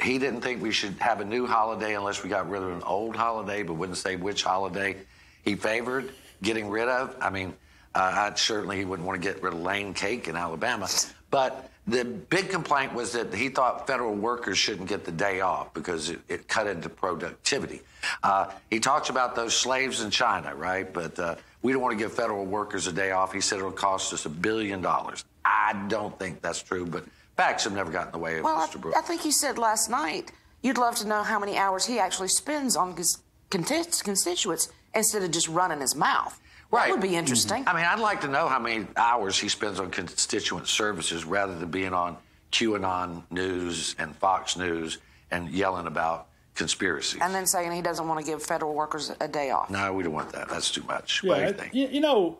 he 0.00 0.18
didn't 0.18 0.40
think 0.40 0.62
we 0.62 0.72
should 0.72 0.94
have 0.94 1.20
a 1.20 1.24
new 1.24 1.46
holiday 1.46 1.94
unless 1.94 2.22
we 2.22 2.28
got 2.28 2.48
rid 2.48 2.62
of 2.62 2.70
an 2.70 2.82
old 2.82 3.14
holiday, 3.14 3.62
but 3.62 3.74
wouldn't 3.74 3.98
say 3.98 4.16
which 4.16 4.42
holiday 4.42 4.96
he 5.44 5.54
favored 5.54 6.10
getting 6.42 6.68
rid 6.68 6.88
of. 6.88 7.16
I 7.20 7.30
mean, 7.30 7.54
uh, 7.94 8.12
I'd, 8.14 8.38
certainly 8.38 8.78
he 8.78 8.84
wouldn't 8.84 9.06
want 9.06 9.22
to 9.22 9.28
get 9.28 9.42
rid 9.42 9.52
of 9.52 9.60
Lane 9.60 9.94
Cake 9.94 10.28
in 10.28 10.36
Alabama. 10.36 10.88
But 11.30 11.70
the 11.86 12.04
big 12.04 12.50
complaint 12.50 12.94
was 12.94 13.12
that 13.12 13.34
he 13.34 13.48
thought 13.48 13.86
federal 13.86 14.14
workers 14.14 14.58
shouldn't 14.58 14.88
get 14.88 15.04
the 15.04 15.12
day 15.12 15.40
off 15.40 15.72
because 15.74 16.10
it, 16.10 16.20
it 16.28 16.48
cut 16.48 16.66
into 16.66 16.88
productivity. 16.88 17.80
Uh, 18.22 18.50
he 18.70 18.80
talks 18.80 19.08
about 19.08 19.34
those 19.34 19.54
slaves 19.54 20.00
in 20.00 20.10
China, 20.10 20.54
right? 20.54 20.92
But 20.92 21.18
uh, 21.18 21.34
we 21.62 21.72
don't 21.72 21.82
want 21.82 21.96
to 21.96 22.02
give 22.02 22.12
federal 22.12 22.44
workers 22.44 22.86
a 22.86 22.92
day 22.92 23.12
off. 23.12 23.32
He 23.32 23.40
said 23.40 23.58
it'll 23.58 23.72
cost 23.72 24.12
us 24.12 24.26
a 24.26 24.30
billion 24.30 24.80
dollars. 24.80 25.24
I 25.44 25.84
don't 25.88 26.18
think 26.18 26.40
that's 26.40 26.62
true, 26.62 26.86
but 26.86 27.04
facts 27.36 27.64
have 27.64 27.72
never 27.72 27.90
gotten 27.90 28.08
in 28.08 28.12
the 28.12 28.18
way 28.18 28.38
of 28.38 28.44
Well, 28.44 28.66
Mr. 28.66 28.76
I, 28.76 28.80
Brooks. 28.80 28.98
I 28.98 29.02
think 29.02 29.24
you 29.24 29.32
said 29.32 29.58
last 29.58 29.88
night 29.90 30.32
you'd 30.62 30.78
love 30.78 30.96
to 30.96 31.08
know 31.08 31.22
how 31.22 31.38
many 31.38 31.56
hours 31.58 31.84
he 31.86 31.98
actually 31.98 32.28
spends 32.28 32.76
on 32.76 32.96
his 32.96 33.18
conti- 33.50 33.82
constituents 34.02 34.68
instead 34.94 35.22
of 35.22 35.30
just 35.30 35.48
running 35.48 35.80
his 35.80 35.94
mouth. 35.96 36.38
Right. 36.70 36.86
That 36.86 36.92
would 36.92 37.02
be 37.02 37.16
interesting. 37.16 37.64
Mm-hmm. 37.64 37.76
I 37.76 37.80
mean, 37.80 37.84
I'd 37.84 37.98
like 38.00 38.20
to 38.22 38.28
know 38.28 38.48
how 38.48 38.58
many 38.58 38.86
hours 38.96 39.38
he 39.38 39.48
spends 39.48 39.78
on 39.78 39.90
constituent 39.90 40.66
services 40.68 41.24
rather 41.24 41.58
than 41.58 41.70
being 41.70 41.92
on 41.92 42.16
QAnon 42.50 43.22
News 43.30 43.94
and 43.98 44.14
Fox 44.16 44.56
News 44.56 44.98
and 45.30 45.50
yelling 45.50 45.86
about 45.86 46.28
conspiracies. 46.54 47.20
And 47.20 47.34
then 47.34 47.46
saying 47.46 47.72
he 47.72 47.82
doesn't 47.82 48.06
want 48.06 48.20
to 48.20 48.26
give 48.30 48.42
federal 48.42 48.74
workers 48.74 49.10
a 49.20 49.28
day 49.28 49.50
off. 49.50 49.70
no, 49.70 49.92
we 49.92 50.02
don't 50.02 50.12
want 50.12 50.32
that. 50.32 50.48
That's 50.48 50.70
too 50.70 50.82
much. 50.84 51.22
what 51.22 51.40
do 51.40 51.46
you 51.46 51.52
think? 51.52 51.74
you, 51.74 51.88
you 51.88 52.00
know, 52.00 52.38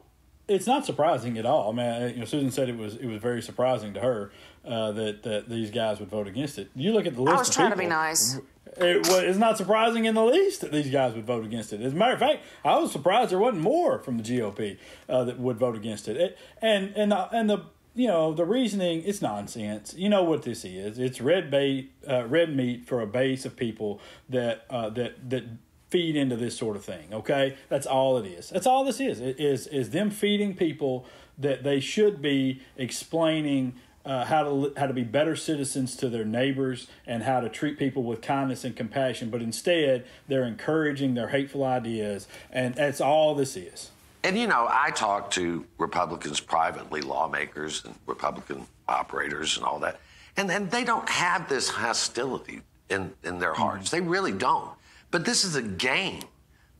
it's 0.53 0.67
not 0.67 0.85
surprising 0.87 1.39
at 1.39 1.47
all. 1.47 1.71
I 1.71 1.73
mean, 1.75 2.11
you 2.15 2.21
know, 2.21 2.25
Susan 2.25 2.51
said 2.51 2.69
it 2.69 2.77
was 2.77 2.97
it 2.97 3.07
was 3.07 3.21
very 3.21 3.43
surprising 3.43 3.95
to 3.95 4.01
her 4.01 4.31
uh, 4.65 4.93
that 4.93 5.23
that 5.23 5.49
these 5.49 5.71
guys 5.71 6.01
would 6.01 6.09
vote 6.09 6.29
against 6.29 6.59
it. 6.59 6.71
You 6.75 6.93
look 6.93 7.07
at 7.07 7.15
the 7.15 7.23
list. 7.23 7.37
I 7.37 7.39
was 7.39 7.51
trying 7.51 7.71
to 7.71 7.77
be 7.77 7.87
nice. 7.87 8.39
It, 8.77 9.07
wa- 9.09 9.19
it's 9.19 9.39
not 9.39 9.59
surprising 9.59 10.07
in 10.07 10.15
the 10.15 10.25
least 10.25 10.63
that 10.63 10.73
these 10.73 10.91
guys 10.91 11.15
would 11.15 11.27
vote 11.27 11.45
against 11.45 11.73
it. 11.73 11.83
As 11.83 11.93
a 11.93 11.97
matter 11.97 12.15
of 12.15 12.21
fact, 12.21 12.43
I 12.65 12.79
was 12.79 12.91
surprised 12.91 13.31
there 13.31 13.39
wasn't 13.39 13.63
more 13.63 13.99
from 13.99 14.17
the 14.17 14.23
GOP 14.23 14.79
uh, 15.09 15.25
that 15.25 15.39
would 15.39 15.59
vote 15.59 15.77
against 15.77 16.09
it. 16.09 16.17
it 16.17 16.39
and 16.63 16.93
and 16.97 17.13
the, 17.13 17.29
and 17.37 17.51
the 17.51 17.65
you 17.95 18.09
know 18.09 18.33
the 18.33 18.45
reasoning 18.45 19.03
it's 19.05 19.21
nonsense. 19.21 19.95
You 19.97 20.09
know 20.09 20.23
what 20.23 20.43
this 20.43 20.65
is? 20.65 20.99
It's 20.99 21.21
red 21.21 21.51
bait, 21.51 21.93
uh, 22.09 22.25
red 22.27 22.55
meat 22.57 22.87
for 22.87 23.01
a 23.01 23.07
base 23.07 23.45
of 23.45 23.57
people 23.57 24.01
that 24.29 24.65
uh, 24.71 24.89
that 24.91 25.29
that 25.31 25.45
feed 25.93 26.17
into 26.17 26.37
this 26.37 26.57
sort 26.57 26.75
of 26.75 26.83
thing. 26.83 27.13
Okay, 27.13 27.55
that's 27.69 27.87
all 27.87 28.17
it 28.17 28.27
is. 28.27 28.49
That's 28.49 28.67
all 28.67 28.83
this 28.83 28.99
is. 28.99 29.21
It 29.21 29.39
is 29.39 29.67
is 29.67 29.91
them 29.91 30.11
feeding 30.11 30.57
people 30.57 31.05
that 31.39 31.63
they 31.63 31.81
should 31.81 32.23
be 32.23 32.63
explaining 32.77 33.75
uh, 34.07 34.25
how 34.25 34.43
to 34.43 34.73
how 34.79 34.87
to 34.87 34.95
be 34.95 35.05
better 35.05 35.37
citizens 35.37 35.95
to 35.97 36.09
their 36.09 36.25
neighbors 36.25 36.89
and 37.07 37.23
how 37.23 37.41
to 37.41 37.51
treat 37.51 37.79
people 37.79 38.03
with 38.03 38.23
kindness 38.23 38.65
and 38.65 38.75
compassion. 38.75 39.29
But 39.29 39.43
instead, 39.43 40.07
they're 40.27 40.45
encouraging 40.47 41.13
their 41.15 41.29
hateful 41.29 41.63
ideas, 41.63 42.27
and 42.51 42.75
that's 42.75 43.01
all 43.01 43.35
this 43.35 43.55
is. 43.55 43.91
And 44.25 44.39
you 44.39 44.47
know, 44.47 44.67
I 44.71 44.91
talk 44.93 45.31
to 45.33 45.67
Republicans 45.77 46.41
privately, 46.41 47.03
lawmakers 47.03 47.85
and 47.85 47.95
Republican 48.07 48.67
operators 48.89 49.59
and 49.59 49.67
all 49.67 49.79
that, 49.81 50.01
and 50.39 50.51
and 50.51 50.71
they 50.71 50.85
don't 50.85 51.09
have 51.11 51.51
this 51.51 51.69
hostility 51.69 52.63
in 52.89 53.13
in 53.23 53.39
their 53.39 53.55
hearts. 53.55 53.91
They 53.91 54.01
really 54.01 54.33
don't. 54.33 54.71
But 55.13 55.25
this 55.25 55.45
is 55.45 55.55
a 55.55 55.63
game 55.63 56.25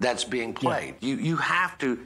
that's 0.01 0.25
being 0.25 0.53
played. 0.55 0.97
You 1.01 1.17
you 1.17 1.37
have 1.37 1.79
to 1.79 2.05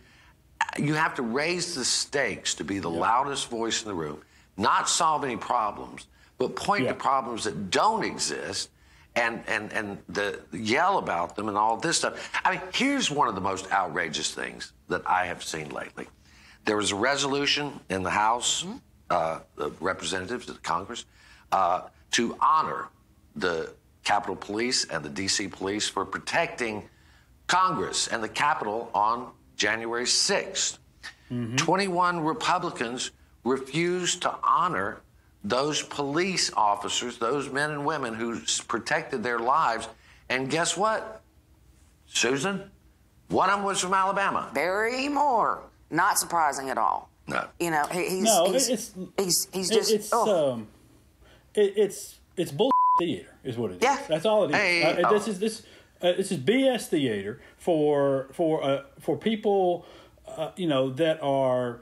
you 0.78 0.94
have 0.94 1.14
to 1.14 1.22
raise 1.22 1.74
the 1.74 1.84
stakes 1.84 2.54
to 2.56 2.64
be 2.64 2.78
the 2.78 2.90
loudest 2.90 3.48
voice 3.48 3.82
in 3.82 3.88
the 3.88 3.94
room, 3.94 4.20
not 4.58 4.88
solve 4.88 5.24
any 5.24 5.36
problems, 5.36 6.06
but 6.36 6.54
point 6.56 6.84
Yeah. 6.84 6.90
to 6.92 6.94
problems 6.98 7.44
that 7.44 7.70
don't 7.70 8.04
exist 8.04 8.70
and 9.14 9.42
and 9.46 9.72
and 9.72 9.98
the 10.08 10.40
yell 10.52 10.98
about 10.98 11.36
them 11.36 11.48
and 11.48 11.56
all 11.56 11.76
this 11.76 11.96
stuff. 11.98 12.30
I 12.44 12.50
mean, 12.50 12.60
here's 12.74 13.10
one 13.10 13.28
of 13.28 13.34
the 13.36 13.40
most 13.40 13.70
outrageous 13.72 14.34
things 14.34 14.72
that 14.88 15.02
I 15.06 15.26
have 15.26 15.42
seen 15.42 15.70
lately. 15.70 16.08
There 16.64 16.76
was 16.76 16.90
a 16.90 16.96
resolution 16.96 17.78
in 17.88 18.02
the 18.02 18.10
House 18.10 18.66
uh, 19.10 19.38
of 19.56 19.80
Representatives 19.80 20.48
of 20.48 20.56
the 20.56 20.62
Congress 20.62 21.04
uh, 21.52 21.82
to 22.10 22.36
honor 22.40 22.88
the 23.36 23.72
Capitol 24.06 24.36
Police 24.36 24.84
and 24.88 25.04
the 25.04 25.08
D.C. 25.08 25.48
Police 25.48 25.88
for 25.88 26.04
protecting 26.04 26.88
Congress 27.48 28.06
and 28.06 28.22
the 28.22 28.28
Capitol 28.28 28.88
on 28.94 29.32
January 29.56 30.04
6th. 30.04 30.78
21 31.56 32.20
Republicans 32.20 33.10
refused 33.42 34.22
to 34.22 34.32
honor 34.44 35.00
those 35.42 35.82
police 35.82 36.52
officers, 36.56 37.18
those 37.18 37.50
men 37.50 37.72
and 37.72 37.84
women 37.84 38.14
who 38.14 38.40
protected 38.68 39.24
their 39.24 39.40
lives. 39.40 39.88
And 40.28 40.48
guess 40.48 40.76
what, 40.76 41.20
Susan? 42.06 42.70
One 43.28 43.50
of 43.50 43.56
them 43.56 43.64
was 43.64 43.80
from 43.80 43.92
Alabama. 43.92 44.50
Barry 44.54 45.08
Moore. 45.08 45.62
Not 45.90 46.16
surprising 46.18 46.70
at 46.70 46.78
all. 46.78 47.10
No. 47.26 47.44
You 47.58 47.72
know, 47.72 47.86
he, 47.90 48.08
he's, 48.08 48.22
No, 48.22 48.52
he's, 48.52 48.68
it's- 48.68 48.94
he's, 49.18 49.48
he's 49.52 49.68
just, 49.68 49.90
it's 49.92 50.10
oh, 50.12 50.52
um, 50.52 50.68
it, 51.54 51.72
it's 51.76 52.20
it's 52.36 52.52
bull 52.52 52.70
theater 52.98 53.34
is 53.44 53.56
what 53.56 53.70
it 53.70 53.76
is. 53.76 53.82
Yeah. 53.82 53.98
that's 54.08 54.26
all 54.26 54.44
it 54.44 54.50
is. 54.50 54.56
Hey, 54.56 55.02
Uh, 55.02 55.10
This 55.10 55.28
oh. 55.28 55.30
is 55.30 55.38
this 55.38 55.62
uh, 56.02 56.12
this 56.12 56.30
is 56.30 56.38
BS 56.38 56.88
theater 56.88 57.40
for 57.56 58.28
for 58.32 58.62
uh, 58.62 58.82
for 59.00 59.16
people, 59.16 59.86
uh, 60.26 60.50
you 60.56 60.66
know 60.66 60.90
that 60.90 61.22
are 61.22 61.80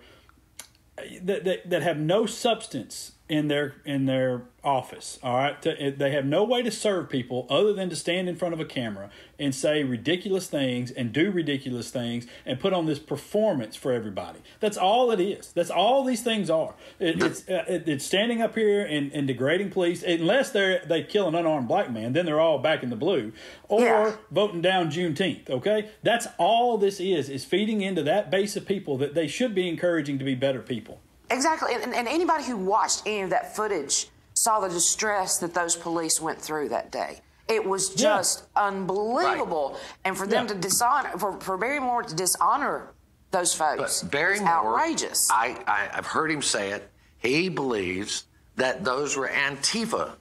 that, 1.22 1.44
that 1.44 1.68
that 1.70 1.82
have 1.82 1.98
no 1.98 2.24
substance 2.26 3.12
in 3.28 3.48
their 3.48 3.74
in 3.86 4.04
their 4.04 4.42
office. 4.62 5.18
All 5.22 5.36
right, 5.36 5.60
To- 5.62 5.94
they 5.96 6.10
have 6.12 6.24
no 6.24 6.42
way 6.44 6.62
to 6.62 6.70
serve 6.70 7.08
people 7.10 7.46
other 7.50 7.72
than 7.72 7.88
to 7.90 7.96
stand 7.96 8.28
in 8.30 8.36
front 8.36 8.54
of 8.54 8.60
a 8.60 8.64
camera 8.64 9.10
and 9.38 9.54
say 9.54 9.82
ridiculous 9.82 10.46
things 10.46 10.90
and 10.90 11.12
do 11.12 11.30
ridiculous 11.30 11.90
things 11.90 12.26
and 12.46 12.58
put 12.60 12.72
on 12.72 12.86
this 12.86 12.98
performance 12.98 13.76
for 13.76 13.92
everybody. 13.92 14.40
That's 14.60 14.76
all 14.78 15.10
it 15.10 15.20
is. 15.20 15.52
That's 15.52 15.70
all 15.70 16.04
these 16.04 16.22
things 16.22 16.48
are. 16.50 16.74
It, 16.98 17.22
it's 17.22 17.48
uh, 17.48 17.64
it, 17.68 17.88
it's 17.88 18.04
standing 18.04 18.40
up 18.42 18.54
here 18.54 18.82
and, 18.84 19.10
and 19.12 19.26
degrading 19.26 19.70
police 19.70 20.02
unless 20.02 20.50
they 20.50 20.80
they 20.86 21.02
kill 21.02 21.28
an 21.28 21.34
unarmed 21.34 21.68
black 21.68 21.90
man, 21.90 22.12
then 22.12 22.26
they're 22.26 22.40
all 22.40 22.58
back 22.58 22.82
in 22.82 22.90
the 22.90 22.96
blue, 22.96 23.32
or 23.68 23.80
Yeah. 23.80 24.16
voting 24.30 24.60
down 24.62 24.90
Juneteenth. 24.90 25.48
Okay, 25.50 25.88
that's 26.02 26.26
all 26.38 26.76
this 26.78 27.00
is 27.00 27.28
is 27.30 27.44
feeding 27.44 27.80
into 27.80 28.02
that 28.02 28.30
base 28.30 28.54
of 28.56 28.66
people 28.66 28.98
that 28.98 29.14
they 29.14 29.28
should 29.28 29.54
be 29.54 29.68
encouraging 29.68 30.18
to 30.18 30.24
be 30.24 30.34
better 30.34 30.60
people. 30.60 31.00
Exactly. 31.30 31.74
And, 31.74 31.94
and 31.94 32.06
anybody 32.08 32.44
who 32.44 32.56
watched 32.56 33.02
any 33.06 33.22
of 33.22 33.30
that 33.30 33.56
footage 33.56 34.08
saw 34.34 34.60
the 34.60 34.68
distress 34.68 35.38
that 35.38 35.54
those 35.54 35.76
police 35.76 36.20
went 36.20 36.40
through 36.40 36.68
that 36.70 36.90
day. 36.92 37.20
It 37.48 37.64
was 37.64 37.90
Yeah. 37.90 38.16
just 38.18 38.44
unbelievable. 38.56 39.78
And 40.04 40.16
for 40.16 40.26
them 40.26 40.46
Yeah. 40.46 40.54
to 40.54 40.58
dishonor, 40.60 41.10
for, 41.18 41.38
for 41.40 41.56
Barry 41.56 41.80
Moore 41.80 42.02
to 42.02 42.14
dishonor 42.14 42.92
those 43.30 43.52
folks, 43.54 44.02
But 44.02 44.10
Barry 44.10 44.40
Moore, 44.40 44.48
is 44.48 44.48
outrageous. 44.48 45.28
I, 45.30 45.56
I, 45.66 45.90
I've 45.92 46.06
heard 46.06 46.30
him 46.30 46.42
say 46.42 46.70
it. 46.72 46.90
He 47.18 47.48
believes 47.48 48.24
that 48.56 48.84
those 48.84 49.16
were 49.16 49.28
Antifa 49.28 50.12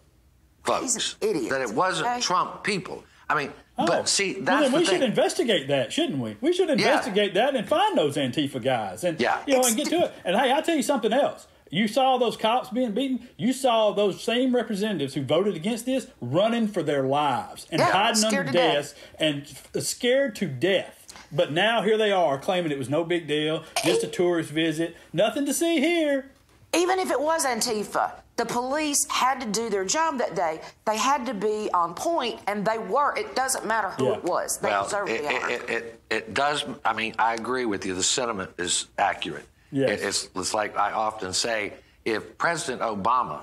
folks. 0.63 0.93
He's 0.95 1.15
an 1.21 1.29
idiot, 1.29 1.49
That 1.51 1.61
it 1.61 1.73
wasn't 1.73 2.07
okay? 2.07 2.21
Trump 2.21 2.63
people. 2.63 3.03
I 3.29 3.35
mean, 3.35 3.53
Oh, 3.77 3.87
but 3.87 4.07
see, 4.07 4.35
well, 4.35 4.43
that's 4.45 4.61
then 4.63 4.71
the 4.71 4.77
we 4.77 4.85
thing. 4.85 4.95
should 4.99 5.03
investigate 5.09 5.67
that, 5.69 5.91
shouldn't 5.91 6.19
we? 6.19 6.37
We 6.41 6.53
should 6.53 6.69
investigate 6.69 7.33
that 7.33 7.55
and 7.55 7.67
find 7.67 7.97
those 7.97 8.15
Antifa 8.17 8.61
guys, 8.61 9.03
and 9.03 9.19
Yeah. 9.19 9.39
you 9.47 9.53
know, 9.53 9.59
It's 9.61 9.69
and 9.69 9.77
get 9.77 9.87
to 9.87 10.05
it. 10.05 10.13
And 10.23 10.35
hey, 10.35 10.51
I'll 10.51 10.61
tell 10.61 10.75
you 10.75 10.83
something 10.83 11.11
else. 11.11 11.47
You 11.71 11.87
saw 11.87 12.19
those 12.19 12.37
cops 12.37 12.69
being 12.69 12.91
beaten. 12.91 13.27
You 13.35 13.51
saw 13.51 13.91
those 13.93 14.21
same 14.23 14.55
representatives 14.55 15.15
who 15.15 15.23
voted 15.23 15.55
against 15.55 15.87
this 15.87 16.05
running 16.21 16.67
for 16.67 16.83
their 16.83 17.01
lives 17.01 17.65
and 17.71 17.79
Yeah, 17.79 17.91
hiding 17.91 18.23
under 18.25 18.43
death. 18.43 18.53
desks 18.53 18.99
and 19.17 19.41
f- 19.41 19.69
uh, 19.75 19.79
scared 19.79 20.35
to 20.35 20.45
death. 20.45 20.99
But 21.31 21.51
now 21.51 21.81
here 21.81 21.97
they 21.97 22.11
are 22.11 22.37
claiming 22.37 22.71
it 22.71 22.77
was 22.77 22.89
no 22.89 23.03
big 23.03 23.27
deal, 23.27 23.63
just 23.83 24.03
a 24.03 24.07
tourist 24.07 24.51
visit, 24.51 24.95
nothing 25.11 25.47
to 25.47 25.53
see 25.53 25.79
here. 25.79 26.27
Even 26.75 26.99
if 26.99 27.11
it 27.11 27.19
was 27.19 27.45
Antifa, 27.45 28.11
the 28.35 28.45
police 28.45 29.05
had 29.09 29.39
to 29.41 29.47
do 29.47 29.69
their 29.69 29.85
job 29.85 30.17
that 30.17 30.35
day. 30.35 30.59
They 30.85 30.97
had 30.97 31.25
to 31.27 31.33
be 31.33 31.69
on 31.73 31.93
point, 31.93 32.39
and 32.47 32.65
they 32.65 32.79
were. 32.79 33.15
It 33.15 33.35
doesn't 33.35 33.65
matter 33.65 33.89
who 33.91 34.05
Yeah. 34.07 34.13
it 34.17 34.23
was. 34.23 34.57
They 34.57 34.69
well, 34.69 34.83
deserve 34.85 35.09
it, 35.09 35.21
the 35.21 35.27
honor. 35.35 35.49
it, 35.49 35.69
it, 35.69 36.01
it 36.09 36.33
does. 36.33 36.65
I 36.83 36.93
mean, 36.93 37.13
I 37.19 37.35
agree 37.35 37.65
with 37.65 37.85
you. 37.85 37.93
The 37.93 38.01
sentiment 38.03 38.51
is 38.57 38.87
accurate. 38.97 39.47
Yes. 39.71 40.01
It- 40.01 40.05
it's, 40.07 40.29
it's 40.35 40.53
like 40.53 40.75
I 40.77 40.91
often 40.93 41.31
say 41.33 41.73
if 42.05 42.37
President 42.39 42.81
Obama 42.81 43.41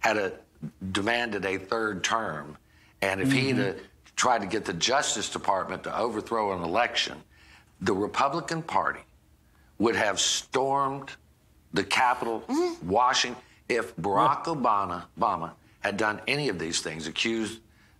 had 0.00 0.16
a, 0.16 0.32
demanded 0.90 1.44
a 1.44 1.58
third 1.58 2.02
term, 2.02 2.56
and 3.02 3.20
if 3.20 3.30
he'd 3.30 3.56
Mm-hmm. 3.56 3.78
uh, 3.78 3.82
tried 4.16 4.40
to 4.40 4.46
get 4.46 4.64
the 4.64 4.72
Justice 4.72 5.28
Department 5.28 5.84
to 5.84 5.96
overthrow 5.96 6.52
an 6.56 6.62
election, 6.62 7.22
the 7.82 7.92
Republican 7.92 8.62
Party 8.62 9.00
would 9.78 9.94
have 9.94 10.18
stormed 10.18 11.10
the 11.76 11.84
Capitol, 11.84 12.42
Mm-hmm. 12.48 12.88
Washington. 12.88 13.40
If 13.68 13.94
Barack 13.96 14.44
Obama, 14.44 15.04
Obama 15.18 15.50
had 15.80 15.96
done 15.96 16.20
any 16.28 16.48
of 16.48 16.58
these 16.58 16.80
things, 16.80 17.06
accused 17.08 17.58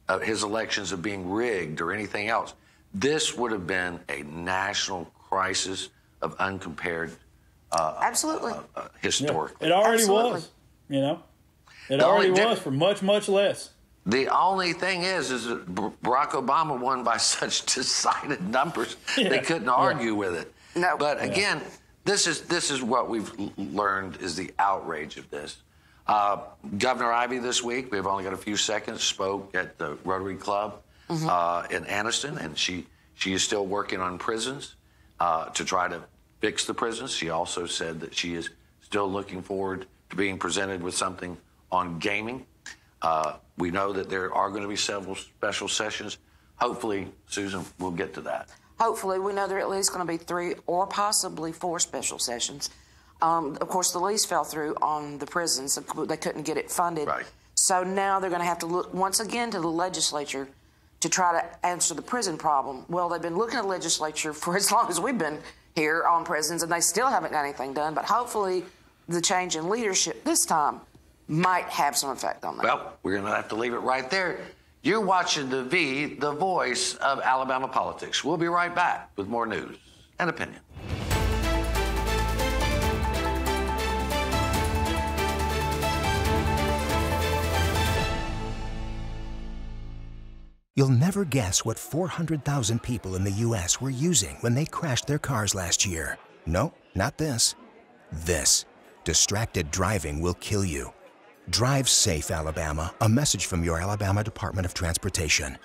of 0.09 0.23
his 0.23 0.43
elections 0.45 0.93
of 0.93 1.03
being 1.03 1.29
rigged 1.31 1.81
or 1.81 1.93
anything 1.93 2.29
else, 2.29 2.55
this 2.95 3.37
would 3.37 3.51
have 3.53 3.67
been 3.67 3.99
a 4.09 4.23
national 4.23 5.05
crisis 5.29 5.89
of 6.23 6.37
uncompared 6.39 7.11
Absolutely. 7.73 8.53
uh, 8.53 8.61
Yeah. 8.77 8.83
historically. 9.03 9.67
It 9.67 9.73
already 9.73 9.95
Absolutely. 10.03 10.31
was, 10.33 10.49
you 10.89 11.01
know. 11.01 11.23
It 11.89 11.99
The 11.99 12.05
already 12.05 12.29
only 12.31 12.41
di- 12.41 12.51
was 12.51 12.59
for 12.61 12.71
much, 12.71 13.03
much 13.03 13.29
less. 13.29 13.71
The 14.07 14.29
only 14.29 14.73
thing 14.73 15.03
is, 15.03 15.31
is 15.33 15.47
that 15.47 15.67
Barack 15.75 16.31
Obama 16.31 16.79
won 16.79 17.03
by 17.03 17.17
such 17.35 17.67
decided 17.67 18.41
numbers 18.49 18.97
Yeah. 19.17 19.29
they 19.31 19.41
couldn't 19.41 19.69
argue 19.69 20.15
with 20.15 20.35
it. 20.37 20.53
No. 20.77 20.97
But 20.97 21.21
again, 21.23 21.61
this 22.07 22.27
is 22.27 22.43
this 22.43 22.71
is 22.71 22.83
what 22.83 23.11
we've 23.11 23.31
learned 23.59 24.17
is 24.23 24.37
the 24.37 24.53
outrage 24.59 25.17
of 25.17 25.29
this. 25.31 25.59
Uh, 26.07 26.39
Governor 26.79 27.13
Ivey 27.13 27.39
this 27.39 27.63
week, 27.63 27.91
we've 27.91 28.07
only 28.07 28.23
got 28.23 28.33
a 28.33 28.39
few 28.39 28.57
seconds, 28.57 29.03
spoke 29.03 29.55
at 29.57 29.77
the 29.77 29.99
Rotary 30.05 30.37
Club 30.37 30.81
uh, 31.11 31.67
in 31.69 31.85
Anniston, 31.85 32.41
and 32.43 32.57
she 32.57 32.87
she 33.15 33.33
is 33.33 33.43
still 33.43 33.67
working 33.67 34.01
on 34.01 34.19
prisons 34.19 34.77
uh, 35.19 35.47
to 35.47 35.65
try 35.65 35.89
to 35.89 36.01
fix 36.41 36.65
the 36.65 36.75
prisons. 36.75 37.13
She 37.13 37.31
also 37.31 37.67
said 37.67 38.01
that 38.01 38.15
she 38.15 38.35
is 38.35 38.51
still 38.83 39.11
looking 39.11 39.43
forward 39.43 39.87
to 40.11 40.17
being 40.17 40.39
presented 40.39 40.83
with 40.83 40.95
something 40.95 41.37
on 41.73 41.99
gaming. 41.99 42.47
Uh, 43.03 43.35
we 43.59 43.71
know 43.71 43.93
that 43.93 44.09
there 44.09 44.33
are 44.33 44.51
going 44.51 44.63
to 44.63 44.69
be 44.69 44.77
several 44.77 45.17
special 45.17 45.67
sessions. 45.67 46.19
Hopefully, 46.57 47.09
Susan, 47.27 47.65
we'll 47.81 47.91
get 47.91 48.15
to 48.15 48.21
that. 48.21 48.49
Hopefully, 48.79 49.19
we 49.19 49.33
know 49.33 49.49
there 49.49 49.59
are 49.59 49.61
at 49.61 49.71
least 49.71 49.93
going 49.93 50.07
to 50.07 50.11
be 50.11 50.19
three 50.19 50.55
or 50.67 50.87
possibly 50.87 51.53
four 51.53 51.79
special 51.79 52.19
sessions. 52.19 52.71
Um, 53.23 53.57
of 53.61 53.69
course, 53.69 53.93
the 53.93 53.99
lease 53.99 54.25
fell 54.25 54.45
through 54.45 54.77
on 54.83 55.19
the 55.19 55.27
prisons; 55.27 55.79
they 56.07 56.17
couldn't 56.17 56.43
get 56.43 56.57
it 56.57 56.71
funded. 56.71 57.09
Right. 57.09 57.25
So 57.55 57.83
now 57.83 58.21
they're 58.21 58.31
going 58.31 58.43
to 58.43 58.47
have 58.47 58.59
to 58.59 58.67
look 58.67 58.93
once 58.93 59.19
again 59.21 59.51
to 59.53 59.61
the 59.61 59.69
legislature 59.69 60.47
to 61.01 61.09
try 61.09 61.41
to 61.41 61.67
answer 61.67 61.95
the 61.95 62.03
prison 62.03 62.37
problem. 62.37 62.85
Well, 62.89 63.09
they've 63.09 63.21
been 63.21 63.37
looking 63.37 63.59
at 63.59 63.63
the 63.63 63.69
legislature 63.69 64.33
for 64.33 64.57
as 64.57 64.71
long 64.71 64.89
as 64.91 65.01
we've 65.01 65.17
been 65.17 65.39
here 65.75 66.05
on 66.05 66.25
prisons, 66.25 66.63
and 66.63 66.71
they 66.71 66.81
still 66.81 67.09
haven't 67.09 67.33
got 67.33 67.45
anything 67.45 67.73
done. 67.73 67.95
But 67.95 68.05
hopefully, 68.05 68.65
the 69.09 69.21
change 69.21 69.57
in 69.57 69.69
leadership 69.71 70.25
this 70.25 70.45
time 70.45 70.81
might 71.29 71.67
have 71.67 71.97
some 71.97 72.11
effect 72.11 72.45
on 72.45 72.57
that. 72.57 72.65
Well, 72.65 72.99
we're 73.03 73.13
going 73.13 73.25
to 73.25 73.31
have 73.31 73.49
to 73.49 73.57
leave 73.57 73.73
it 73.73 73.79
right 73.79 74.09
there. 74.11 74.41
You're 74.87 75.01
watching 75.01 75.49
the 75.49 75.65
V, 75.65 76.15
the 76.15 76.31
voice 76.31 76.95
of 76.99 77.19
Alabama 77.19 77.67
politics. 77.67 78.23
We'll 78.23 78.37
be 78.37 78.47
right 78.47 78.73
back 78.73 79.11
with 79.17 79.27
more 79.27 79.45
news 79.45 79.77
and 80.21 80.31
opinion. 80.31 80.61
You'll 90.77 90.91
never 90.91 91.25
guess 91.25 91.65
what 91.65 91.81
400,000 91.81 92.81
people 92.81 93.17
in 93.17 93.25
the 93.25 93.33
U.S. 93.33 93.81
were 93.81 93.91
using 93.91 94.37
when 94.41 94.55
they 94.55 94.67
crashed 94.67 95.09
their 95.09 95.19
cars 95.19 95.53
last 95.53 95.85
year. 95.85 96.17
No, 96.47 96.73
not 96.95 97.19
this. 97.19 97.57
This. 98.13 98.67
Distracted 99.03 99.73
driving 99.73 100.21
will 100.21 100.35
kill 100.35 100.65
you. 100.65 100.93
Drive 101.49 101.89
safe, 101.89 102.33
Alabama. 102.33 102.93
A 103.01 103.09
message 103.09 103.47
from 103.47 103.63
your 103.63 103.81
Alabama 103.81 104.25
Department 104.25 104.67
of 104.67 104.75
Transportation. 104.75 105.59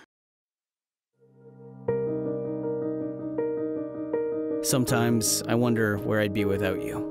Sometimes 4.62 5.41
I 5.48 5.56
wonder 5.56 5.98
where 5.98 6.22
I'd 6.22 6.36
be 6.36 6.46
without 6.46 6.84
you. 6.84 7.10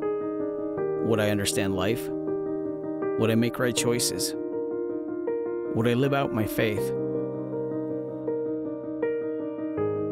Would 1.07 1.19
I 1.19 1.31
understand 1.31 1.75
life? 1.75 2.09
Would 3.19 3.29
I 3.33 3.35
make 3.35 3.59
right 3.59 3.75
choices? 3.75 4.37
Would 5.75 5.89
I 5.89 5.95
live 5.95 6.15
out 6.15 6.33
my 6.33 6.47
faith? 6.47 6.95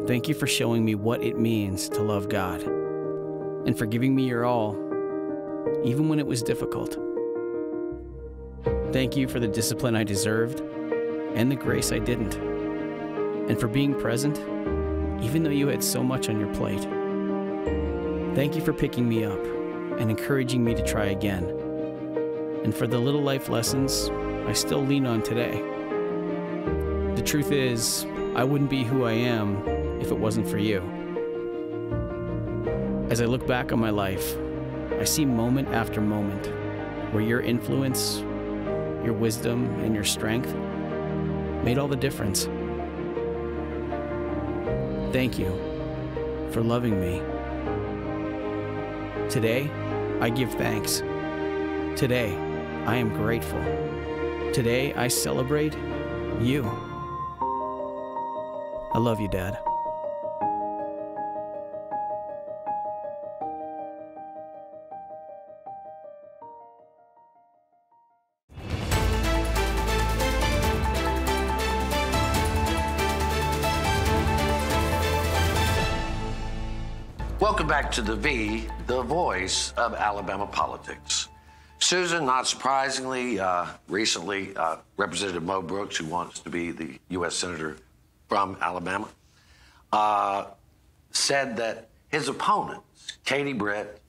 Thank 0.05 0.27
you 0.27 0.35
for 0.35 0.47
showing 0.47 0.83
me 0.83 0.95
what 0.95 1.23
it 1.23 1.39
means 1.39 1.87
to 1.89 2.01
love 2.01 2.27
God 2.27 2.61
and 2.63 3.77
for 3.77 3.85
giving 3.85 4.13
me 4.13 4.23
your 4.23 4.43
all, 4.43 4.73
even 5.85 6.09
when 6.09 6.19
it 6.19 6.27
was 6.27 6.43
difficult. 6.43 6.97
Thank 8.91 9.15
you 9.15 9.27
for 9.27 9.39
the 9.39 9.47
discipline 9.47 9.95
I 9.95 10.03
deserved 10.03 10.61
and 11.35 11.51
the 11.51 11.55
grace 11.55 11.91
I 11.91 11.99
didn't, 11.99 12.33
and 12.35 13.59
for 13.59 13.67
being 13.67 13.93
present, 13.93 14.39
even 15.23 15.43
though 15.43 15.51
you 15.51 15.67
had 15.67 15.83
so 15.83 16.03
much 16.03 16.27
on 16.27 16.39
your 16.39 16.51
plate. 16.55 16.81
Thank 18.35 18.55
you 18.55 18.63
for 18.63 18.73
picking 18.73 19.07
me 19.07 19.23
up 19.23 19.39
and 19.99 20.09
encouraging 20.09 20.63
me 20.63 20.73
to 20.73 20.83
try 20.83 21.05
again, 21.05 21.43
and 22.63 22.73
for 22.73 22.87
the 22.87 22.97
little 22.97 23.21
life 23.21 23.47
lessons 23.47 24.09
I 24.47 24.53
still 24.53 24.83
lean 24.83 25.05
on 25.05 25.21
today. 25.21 25.61
The 27.15 27.21
truth 27.23 27.51
is, 27.51 28.07
I 28.35 28.43
wouldn't 28.43 28.71
be 28.71 28.83
who 28.83 29.03
I 29.03 29.11
am 29.11 29.67
if 30.01 30.09
it 30.09 30.17
wasn't 30.17 30.47
for 30.47 30.57
you. 30.57 30.81
As 33.11 33.21
I 33.21 33.25
look 33.25 33.45
back 33.45 33.71
on 33.71 33.79
my 33.79 33.91
life, 33.91 34.35
I 34.99 35.03
see 35.03 35.25
moment 35.25 35.67
after 35.69 36.01
moment 36.01 36.47
where 37.13 37.21
your 37.21 37.41
influence, 37.41 38.23
your 39.09 39.17
wisdom, 39.17 39.65
and 39.79 39.95
your 39.95 40.03
strength 40.03 40.53
made 41.63 41.79
all 41.79 41.87
the 41.87 41.95
difference. 41.95 42.43
Thank 45.11 45.39
you 45.39 45.49
for 46.51 46.61
loving 46.61 47.01
me. 47.01 47.19
Today, 49.27 49.67
I 50.19 50.29
give 50.29 50.53
thanks. 50.53 50.99
Today, 51.99 52.35
I 52.85 52.97
am 52.97 53.09
grateful. 53.09 53.63
Today, 54.53 54.93
I 54.93 55.07
celebrate 55.07 55.75
you. 56.39 56.63
I 58.93 58.99
love 58.99 59.19
you, 59.19 59.27
Dad. 59.27 59.57
To 77.91 78.01
the 78.03 78.15
V, 78.15 78.67
the 78.85 79.01
voice 79.01 79.73
of 79.75 79.95
Alabama 79.95 80.45
politics. 80.45 81.27
Susan, 81.79 82.23
not 82.23 82.45
surprisingly, 82.47 83.39
uh, 83.39 83.65
recently, 83.87 84.55
uh, 84.55 84.75
Representative 84.97 85.41
Mo 85.41 85.63
Brooks, 85.63 85.97
who 85.97 86.05
wants 86.05 86.39
to 86.41 86.51
be 86.51 86.71
the 86.71 86.99
U.S. 87.09 87.35
Senator 87.35 87.77
from 88.27 88.57
Alabama, 88.61 89.07
uh, 89.91 90.45
said 91.11 91.57
that 91.57 91.89
his 92.09 92.27
opponents, 92.27 93.17
Katie 93.25 93.53
Britt, 93.53 93.99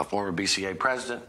a 0.00 0.04
former 0.04 0.32
BCA 0.32 0.76
president, 0.76 1.22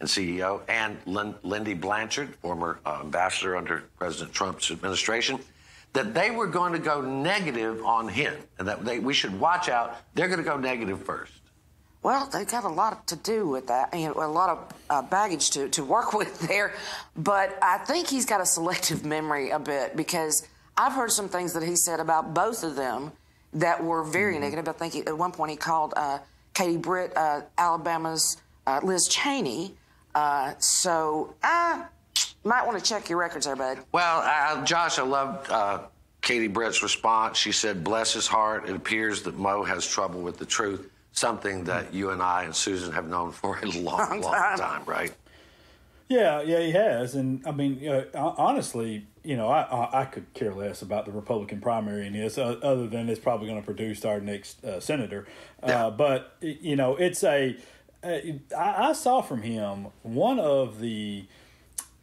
and 0.00 0.08
CEO, 0.08 0.62
and 0.68 0.96
Lin- 1.04 1.34
Lindy 1.42 1.74
Blanchard, 1.74 2.34
former 2.36 2.80
uh, 2.86 3.00
ambassador 3.02 3.56
under 3.56 3.84
President 3.98 4.32
Trump's 4.32 4.70
administration, 4.70 5.38
that 5.92 6.14
they 6.14 6.30
were 6.30 6.46
going 6.46 6.72
to 6.72 6.78
go 6.78 7.02
negative 7.02 7.84
on 7.84 8.08
him, 8.08 8.34
and 8.58 8.66
that 8.66 8.86
they, 8.86 9.00
we 9.00 9.12
should 9.12 9.38
watch 9.38 9.68
out. 9.68 9.98
They're 10.14 10.28
going 10.28 10.38
to 10.38 10.44
go 10.44 10.56
negative 10.56 11.02
first. 11.02 11.41
Well, 12.02 12.26
they've 12.32 12.48
got 12.48 12.64
a 12.64 12.68
lot 12.68 13.06
to 13.08 13.16
do 13.16 13.46
with 13.48 13.68
that, 13.68 13.92
know, 13.92 14.14
a 14.16 14.26
lot 14.26 14.48
of 14.50 14.58
uh, 14.90 15.02
baggage 15.02 15.50
to, 15.50 15.68
to 15.70 15.84
work 15.84 16.12
with 16.20 16.38
there. 16.40 16.74
But 17.16 17.56
I 17.62 17.78
think 17.78 18.08
he's 18.08 18.26
got 18.26 18.40
a 18.40 18.46
selective 18.46 19.04
memory 19.16 19.50
a 19.50 19.58
bit 19.58 19.96
because 19.96 20.46
I've 20.76 20.92
heard 20.92 21.12
some 21.12 21.28
things 21.28 21.52
that 21.52 21.62
he 21.62 21.76
said 21.76 22.00
about 22.00 22.34
both 22.34 22.64
of 22.64 22.74
them 22.76 23.12
that 23.54 23.82
were 23.84 24.02
very 24.02 24.32
Mm-hmm. 24.34 24.42
negative. 24.42 24.68
I 24.68 24.72
think 24.72 24.92
he, 24.94 25.00
at 25.06 25.16
one 25.16 25.30
point 25.32 25.50
he 25.52 25.56
called 25.56 25.92
uh, 25.96 26.18
Katie 26.54 26.76
Britt 26.78 27.16
uh, 27.16 27.42
Alabama's 27.58 28.36
uh, 28.66 28.80
Liz 28.82 29.06
Cheney. 29.08 29.74
Uh, 30.14 30.54
so 30.58 31.34
I 31.42 31.84
might 32.44 32.66
want 32.66 32.78
to 32.78 32.84
check 32.84 33.08
your 33.08 33.18
records 33.18 33.46
there, 33.46 33.56
bud. 33.56 33.78
Well, 33.92 34.22
uh, 34.24 34.64
Josh, 34.64 34.98
I 34.98 35.02
love. 35.02 35.48
uh, 35.50 35.78
Katie 36.20 36.46
Britt's 36.48 36.82
response. 36.84 37.36
She 37.36 37.50
said, 37.50 37.82
"Bless 37.82 38.12
his 38.12 38.28
heart. 38.28 38.68
It 38.68 38.76
appears 38.76 39.22
that 39.22 39.36
Mo 39.38 39.64
has 39.64 39.84
trouble 39.86 40.20
with 40.20 40.38
the 40.38 40.46
truth." 40.46 40.88
Something 41.12 41.64
that 41.64 41.92
you 41.92 42.10
and 42.10 42.22
I 42.22 42.44
and 42.44 42.54
Susan 42.56 42.92
have 42.92 43.06
known 43.06 43.32
for 43.32 43.58
a 43.58 43.66
long, 43.78 43.98
Long 43.98 44.20
long 44.22 44.32
time. 44.32 44.58
time, 44.58 44.82
right? 44.86 45.12
Yeah, 46.08 46.42
yeah, 46.42 46.60
he 46.60 46.72
has, 46.72 47.14
and 47.14 47.46
I 47.46 47.52
mean, 47.52 47.88
uh, 47.88 48.04
honestly, 48.14 49.06
you 49.24 49.34
know, 49.36 49.48
I, 49.48 49.62
I 49.62 50.00
I 50.02 50.04
could 50.04 50.32
care 50.34 50.52
less 50.52 50.82
about 50.82 51.06
the 51.06 51.12
Republican 51.12 51.60
primary 51.60 52.06
in 52.06 52.12
this, 52.12 52.36
uh, 52.36 52.56
other 52.62 52.86
than 52.86 53.08
it's 53.08 53.20
probably 53.20 53.46
going 53.46 53.60
to 53.60 53.64
produce 53.64 54.04
our 54.04 54.20
next 54.20 54.62
uh, 54.64 54.78
senator. 54.80 55.26
Yeah. 55.66 55.86
Uh, 55.86 55.90
but 55.90 56.36
you 56.42 56.76
know, 56.76 56.96
it's 56.96 57.24
a 57.24 57.56
uh, 58.04 58.18
I, 58.58 58.88
I 58.88 58.92
saw 58.92 59.22
from 59.22 59.42
him 59.42 59.88
one 60.02 60.38
of 60.38 60.80
the 60.80 61.24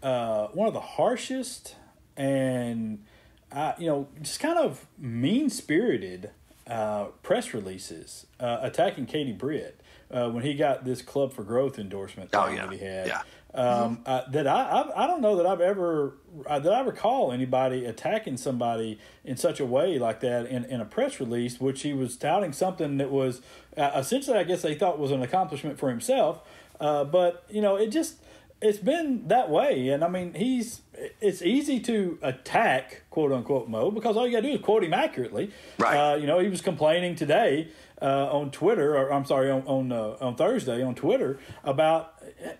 uh, 0.01 0.47
one 0.47 0.67
of 0.67 0.73
the 0.73 0.79
harshest 0.79 1.75
and 2.17 3.03
uh, 3.51 3.73
you 3.77 3.87
know 3.87 4.07
just 4.21 4.39
kind 4.39 4.57
of 4.57 4.87
mean 4.97 5.49
spirited 5.49 6.31
uh, 6.69 7.05
press 7.23 7.53
releases 7.53 8.25
uh, 8.39 8.59
attacking 8.61 9.05
Katie 9.05 9.31
Britt 9.33 9.79
uh, 10.11 10.29
when 10.29 10.43
he 10.43 10.53
got 10.53 10.85
this 10.85 11.01
Club 11.01 11.33
for 11.33 11.43
Growth 11.43 11.79
endorsement 11.79 12.29
Oh, 12.33 12.47
yeah. 12.47 12.65
that 12.65 12.71
he 12.73 12.77
had. 12.79 13.07
Yeah. 13.07 13.21
Um, 13.51 14.01
uh, 14.05 14.29
that 14.29 14.45
I, 14.45 14.61
I 14.61 15.03
I 15.05 15.07
don't 15.07 15.21
know 15.21 15.35
that 15.37 15.47
I've 15.47 15.59
ever 15.59 16.13
uh, 16.45 16.59
that 16.59 16.71
I 16.71 16.81
recall 16.81 17.31
anybody 17.31 17.83
attacking 17.85 18.37
somebody 18.37 18.99
in 19.25 19.37
such 19.37 19.59
a 19.59 19.65
way 19.65 19.97
like 19.97 20.19
that 20.19 20.45
in, 20.45 20.65
in 20.65 20.79
a 20.81 20.85
press 20.85 21.19
release, 21.19 21.59
which 21.59 21.81
he 21.81 21.91
was 21.91 22.15
touting 22.15 22.53
something 22.53 22.97
that 22.99 23.09
was 23.09 23.41
uh, 23.75 23.89
essentially 23.95 24.37
I 24.37 24.43
guess 24.43 24.61
they 24.61 24.75
thought 24.75 24.99
was 24.99 25.09
an 25.09 25.23
accomplishment 25.23 25.79
for 25.79 25.89
himself. 25.89 26.41
Uh, 26.79 27.03
but 27.03 27.43
you 27.49 27.59
know, 27.59 27.75
it 27.75 27.87
just 27.87 28.17
it's 28.61 28.79
been 28.79 29.27
that 29.27 29.49
way, 29.49 29.89
and 29.89 30.03
I 30.03 30.09
mean 30.09 30.33
he's 30.33 30.81
it's 31.21 31.41
easy 31.41 31.79
to 31.81 32.17
attack 32.21 33.03
quote 33.09 33.31
unquote 33.31 33.69
Mo 33.69 33.89
because 33.91 34.17
all 34.17 34.27
you 34.27 34.33
got 34.33 34.41
to 34.41 34.47
do 34.47 34.53
is 34.55 34.61
quote 34.61 34.83
him 34.83 34.93
accurately. 34.93 35.51
Right. 35.77 35.95
Uh, 35.95 36.15
you 36.15 36.27
know, 36.27 36.39
he 36.39 36.49
was 36.49 36.61
complaining 36.61 37.15
today 37.15 37.69
uh, 38.01 38.29
on 38.31 38.51
Twitter, 38.51 38.97
or 38.97 39.13
I'm 39.13 39.25
sorry, 39.25 39.49
on 39.49 39.63
on, 39.65 39.91
uh, 39.91 40.17
on 40.19 40.35
Thursday 40.35 40.83
on 40.83 40.95
Twitter 40.95 41.39
about 41.63 42.15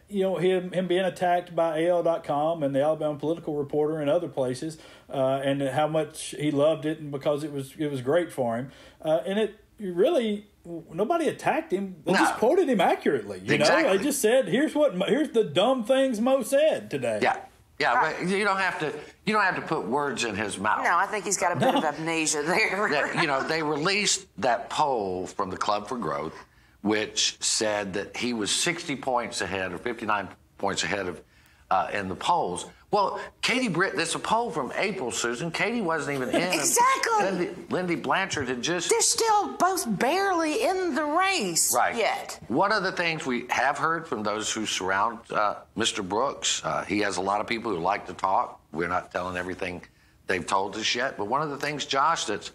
you 0.07 0.23
know 0.23 0.37
him 0.37 0.71
him 0.71 0.87
being 0.87 1.05
attacked 1.05 1.55
by 1.55 1.85
AL.com 1.85 2.63
and 2.63 2.73
the 2.73 2.81
Alabama 2.81 3.17
Political 3.17 3.55
Reporter 3.55 3.99
and 3.99 4.09
other 4.09 4.29
places, 4.29 4.77
uh, 5.11 5.41
and 5.43 5.61
how 5.61 5.87
much 5.87 6.35
he 6.39 6.51
loved 6.51 6.85
it 6.85 6.99
and 6.99 7.11
because 7.11 7.43
it 7.43 7.51
was 7.51 7.73
it 7.77 7.89
was 7.89 8.01
great 8.01 8.31
for 8.31 8.57
him, 8.57 8.71
uh, 9.03 9.19
and 9.25 9.39
it 9.39 9.59
really 9.79 10.47
nobody 10.91 11.27
attacked 11.27 11.71
him. 11.71 11.95
They 12.05 12.13
just 12.13 12.35
quoted 12.35 12.69
him 12.69 12.81
accurately. 12.81 13.39
You 13.39 13.57
know, 13.57 13.63
Exactly. 13.63 13.97
they 13.97 14.03
just 14.03 14.21
said 14.21 14.47
here's 14.47 14.75
what 14.75 14.93
here's 15.07 15.29
the 15.29 15.43
dumb 15.43 15.83
things 15.83 16.19
Mo 16.21 16.43
said 16.43 16.91
today. 16.91 17.19
Yeah, 17.21 17.37
yeah. 17.79 17.99
But 18.19 18.27
you 18.27 18.43
don't 18.43 18.57
have 18.59 18.79
to. 18.79 18.93
You 19.25 19.33
don't 19.33 19.43
have 19.43 19.55
to 19.55 19.61
put 19.61 19.85
words 19.87 20.23
in 20.23 20.35
his 20.35 20.57
mouth. 20.57 20.83
No, 20.83 20.97
I 20.97 21.05
think 21.05 21.25
he's 21.25 21.37
got 21.37 21.55
a 21.55 21.59
bit 21.59 21.75
of 21.75 21.83
amnesia 21.83 22.41
there. 22.43 22.89
that, 22.91 23.21
you 23.21 23.27
know, 23.27 23.43
they 23.43 23.61
released 23.63 24.27
that 24.39 24.69
poll 24.69 25.27
from 25.27 25.49
the 25.49 25.57
Club 25.57 25.87
for 25.87 25.97
Growth, 25.97 26.33
which 26.81 27.37
said 27.39 27.93
that 27.93 28.17
he 28.17 28.33
was 28.33 28.49
60 28.51 28.95
points 28.95 29.41
ahead 29.41 29.71
or 29.71 29.77
59 29.77 30.29
points 30.57 30.83
ahead 30.83 31.07
of 31.07 31.21
uh, 31.69 31.89
in 31.93 32.07
the 32.09 32.15
polls. 32.15 32.65
Well, 32.91 33.19
Katie 33.43 33.67
Britt, 33.67 33.95
that's 33.95 34.15
a 34.15 34.19
poll 34.19 34.49
from 34.49 34.73
April, 34.75 35.11
Susan. 35.11 35.51
Katie 35.51 35.81
wasn't 35.81 36.15
even 36.15 36.29
in. 36.29 36.53
Exactly. 36.53 37.23
Lindy, 37.23 37.49
Lindy 37.69 37.95
Blanchard 37.95 38.47
had 38.47 38.63
just. 38.63 38.89
They're 38.89 39.01
still 39.01 39.49
both 39.57 39.85
barely 39.99 40.63
in 40.63 40.95
the 40.95 41.03
race 41.05 41.73
Right. 41.75 41.95
yet. 41.95 42.39
One 42.47 42.71
of 42.71 42.81
the 42.81 42.91
things 42.91 43.27
we 43.27 43.45
have 43.49 43.77
heard 43.77 44.07
from 44.07 44.23
those 44.23 44.51
who 44.51 44.65
surround 44.65 45.19
uh, 45.31 45.55
Mr. 45.77 46.07
Brooks, 46.07 46.63
uh, 46.65 46.83
he 46.85 46.99
has 47.01 47.17
a 47.17 47.21
lot 47.21 47.41
of 47.41 47.47
people 47.47 47.71
who 47.71 47.79
like 47.79 48.07
to 48.07 48.13
talk. 48.13 48.59
We're 48.71 48.87
not 48.87 49.11
telling 49.11 49.37
everything 49.37 49.83
they've 50.25 50.45
told 50.45 50.75
us 50.75 50.95
yet. 50.95 51.15
But 51.15 51.25
one 51.25 51.43
of 51.43 51.51
the 51.51 51.57
things, 51.57 51.85
Josh, 51.85 52.25
that's 52.25 52.51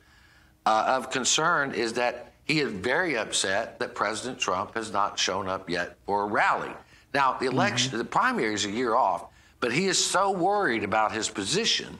uh, 0.66 0.84
of 0.96 1.10
concern 1.12 1.74
is 1.74 1.92
that 1.92 2.32
he 2.44 2.58
is 2.58 2.72
very 2.72 3.16
upset 3.16 3.78
that 3.78 3.94
President 3.94 4.40
Trump 4.40 4.74
has 4.74 4.92
not 4.92 5.16
shown 5.16 5.46
up 5.48 5.70
yet 5.70 5.96
for 6.06 6.24
a 6.24 6.26
rally. 6.26 6.70
Now, 7.12 7.34
the 7.34 7.46
election, 7.46 7.96
the 7.96 8.04
primary 8.04 8.52
is 8.54 8.64
a 8.64 8.70
year 8.70 8.96
off, 8.96 9.26
but 9.64 9.72
he 9.72 9.86
is 9.86 9.96
so 9.98 10.30
worried 10.30 10.84
about 10.84 11.10
his 11.10 11.30
position 11.30 11.98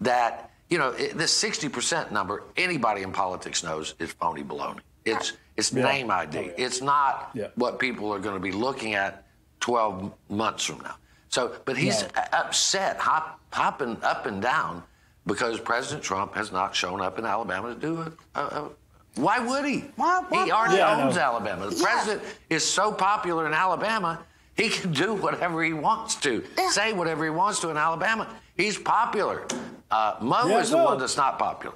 that, 0.00 0.50
you 0.68 0.78
know, 0.78 0.88
it, 0.90 1.16
this 1.16 1.32
60% 1.40 2.10
number, 2.10 2.42
anybody 2.56 3.02
in 3.02 3.12
politics 3.12 3.62
knows 3.62 3.94
is 4.00 4.10
phony 4.14 4.42
baloney. 4.42 4.80
It's, 5.04 5.34
it's 5.56 5.72
Yeah. 5.72 5.84
name 5.84 6.10
ID. 6.10 6.38
Oh, 6.50 6.52
it's 6.56 6.82
not 6.82 7.30
Yeah. 7.32 7.46
what 7.54 7.78
people 7.78 8.12
are 8.12 8.18
going 8.18 8.34
to 8.34 8.40
be 8.40 8.50
looking 8.50 8.94
at 8.96 9.22
12 9.60 10.12
months 10.28 10.64
from 10.64 10.80
now. 10.80 10.96
So, 11.28 11.54
but 11.64 11.76
he's 11.76 12.02
No. 12.02 12.08
upset, 12.32 12.98
hop, 12.98 13.38
hopping 13.52 13.96
up 14.02 14.26
and 14.26 14.42
down 14.42 14.82
because 15.24 15.60
President 15.60 16.02
Trump 16.02 16.34
has 16.34 16.50
not 16.50 16.74
shown 16.74 17.00
up 17.00 17.16
in 17.20 17.24
Alabama 17.26 17.74
to 17.76 17.80
do 17.80 18.12
a. 18.34 18.40
a, 18.40 18.44
a 18.64 18.70
why 19.14 19.38
would 19.38 19.64
he? 19.64 19.84
Why- 19.94 20.24
why- 20.28 20.46
he 20.46 20.50
already 20.50 20.78
Yeah, 20.78 21.04
owns. 21.04 21.16
Alabama. 21.16 21.70
The 21.70 21.76
Yeah. 21.76 21.84
president 21.84 22.22
is 22.50 22.68
so 22.68 22.90
popular 22.90 23.46
in 23.46 23.54
Alabama, 23.54 24.18
he 24.56 24.68
can 24.68 24.92
do 24.92 25.14
whatever 25.14 25.62
he 25.62 25.72
wants 25.72 26.14
to, 26.16 26.44
Yeah. 26.56 26.70
say 26.70 26.92
whatever 26.92 27.24
he 27.24 27.30
wants 27.30 27.60
to 27.60 27.70
in 27.70 27.76
Alabama. 27.76 28.28
He's 28.56 28.78
popular. 28.78 29.46
Uh, 29.90 30.16
Mo 30.20 30.46
Yeah, 30.48 30.60
is 30.60 30.70
the 30.70 30.76
no. 30.78 30.84
one 30.84 30.98
that's 30.98 31.16
not 31.16 31.38
popular. 31.38 31.74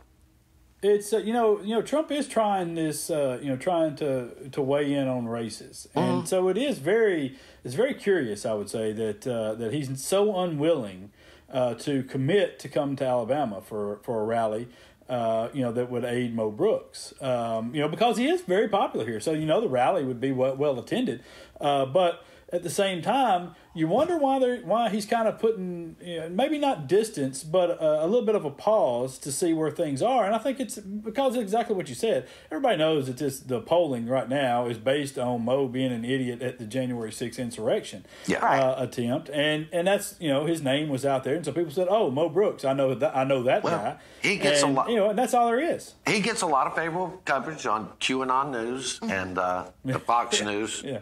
it's 0.80 1.12
uh, 1.12 1.18
you 1.18 1.32
know 1.32 1.60
you 1.60 1.74
know 1.74 1.82
Trump 1.82 2.12
is 2.12 2.28
trying 2.28 2.76
this 2.76 3.10
uh, 3.10 3.38
you 3.42 3.48
know 3.48 3.56
trying 3.56 3.96
to 3.96 4.48
to 4.50 4.62
weigh 4.62 4.92
in 4.94 5.08
on 5.08 5.26
races, 5.26 5.88
and 5.96 6.28
so 6.28 6.48
it 6.48 6.56
is 6.56 6.78
very 6.78 7.36
it's 7.64 7.74
very 7.74 7.94
curious 7.94 8.46
I 8.46 8.54
would 8.54 8.70
say 8.70 8.92
that 8.92 9.26
uh, 9.26 9.54
that 9.54 9.72
he's 9.72 9.88
so 10.04 10.38
unwilling 10.38 11.10
uh, 11.52 11.74
to 11.74 12.04
commit 12.04 12.60
to 12.60 12.68
come 12.68 12.94
to 12.96 13.04
Alabama 13.04 13.60
for 13.60 13.98
for 14.04 14.20
a 14.20 14.24
rally. 14.24 14.68
Uh, 15.08 15.48
you 15.54 15.62
know 15.62 15.72
that 15.72 15.90
would 15.90 16.04
aid 16.04 16.34
Mo 16.36 16.50
Brooks. 16.50 17.12
Um, 17.20 17.74
you 17.74 17.80
know 17.80 17.88
because 17.88 18.16
he 18.18 18.28
is 18.28 18.42
very 18.42 18.68
popular 18.68 19.04
here, 19.04 19.18
so 19.20 19.32
you 19.32 19.46
know 19.46 19.60
the 19.60 19.68
rally 19.68 20.04
would 20.04 20.20
be 20.20 20.30
well, 20.30 20.54
well 20.54 20.78
attended. 20.78 21.24
Uh, 21.60 21.86
but 21.86 22.22
at 22.52 22.62
the 22.62 22.70
same 22.70 23.02
time, 23.02 23.54
you 23.74 23.86
wonder 23.86 24.16
why 24.16 24.38
they 24.38 24.58
why 24.60 24.88
he's 24.88 25.04
kind 25.04 25.28
of 25.28 25.38
putting 25.38 25.96
you 26.00 26.20
know, 26.20 26.28
maybe 26.30 26.58
not 26.58 26.86
distance, 26.88 27.44
but 27.44 27.70
a, 27.70 28.04
a 28.04 28.06
little 28.06 28.24
bit 28.24 28.34
of 28.34 28.44
a 28.44 28.50
pause 28.50 29.18
to 29.18 29.30
see 29.30 29.52
where 29.52 29.70
things 29.70 30.00
are. 30.02 30.24
And 30.24 30.34
I 30.34 30.38
think 30.38 30.58
it's 30.58 30.76
because 30.78 31.36
of 31.36 31.42
exactly 31.42 31.76
what 31.76 31.88
you 31.88 31.94
said. 31.94 32.26
Everybody 32.50 32.78
knows 32.78 33.06
that 33.06 33.18
this 33.18 33.40
the 33.40 33.60
polling 33.60 34.06
right 34.06 34.28
now 34.28 34.66
is 34.66 34.78
based 34.78 35.18
on 35.18 35.44
Mo 35.44 35.68
being 35.68 35.92
an 35.92 36.04
idiot 36.04 36.40
at 36.42 36.58
the 36.58 36.64
January 36.64 37.10
6th 37.10 37.38
insurrection 37.38 38.06
Yeah. 38.26 38.38
uh, 38.44 38.82
attempt, 38.82 39.28
and 39.30 39.68
and 39.72 39.86
that's 39.86 40.14
you 40.18 40.28
know 40.28 40.46
his 40.46 40.62
name 40.62 40.88
was 40.88 41.04
out 41.04 41.24
there, 41.24 41.34
and 41.34 41.44
so 41.44 41.52
people 41.52 41.70
said, 41.72 41.88
"Oh, 41.90 42.10
Mo 42.10 42.28
Brooks, 42.30 42.64
I 42.64 42.72
know 42.72 42.94
that 42.94 43.14
I 43.14 43.24
know 43.24 43.42
that 43.42 43.62
Well, 43.62 43.76
guy." 43.78 43.96
he 44.22 44.36
gets 44.38 44.62
a 44.62 44.66
lot- 44.66 44.88
you 44.88 44.96
know, 44.96 45.10
and 45.10 45.18
that's 45.18 45.34
all 45.34 45.46
there 45.46 45.60
is. 45.60 45.94
He 46.06 46.20
gets 46.20 46.40
a 46.42 46.46
lot 46.46 46.66
of 46.66 46.74
favorable 46.74 47.20
coverage 47.26 47.66
on 47.66 47.90
QAnon 48.00 48.50
News 48.52 48.98
and 49.02 49.38
uh, 49.38 49.66
the 49.84 49.98
Fox 49.98 50.42
News. 50.50 50.82
Yeah. 50.84 51.00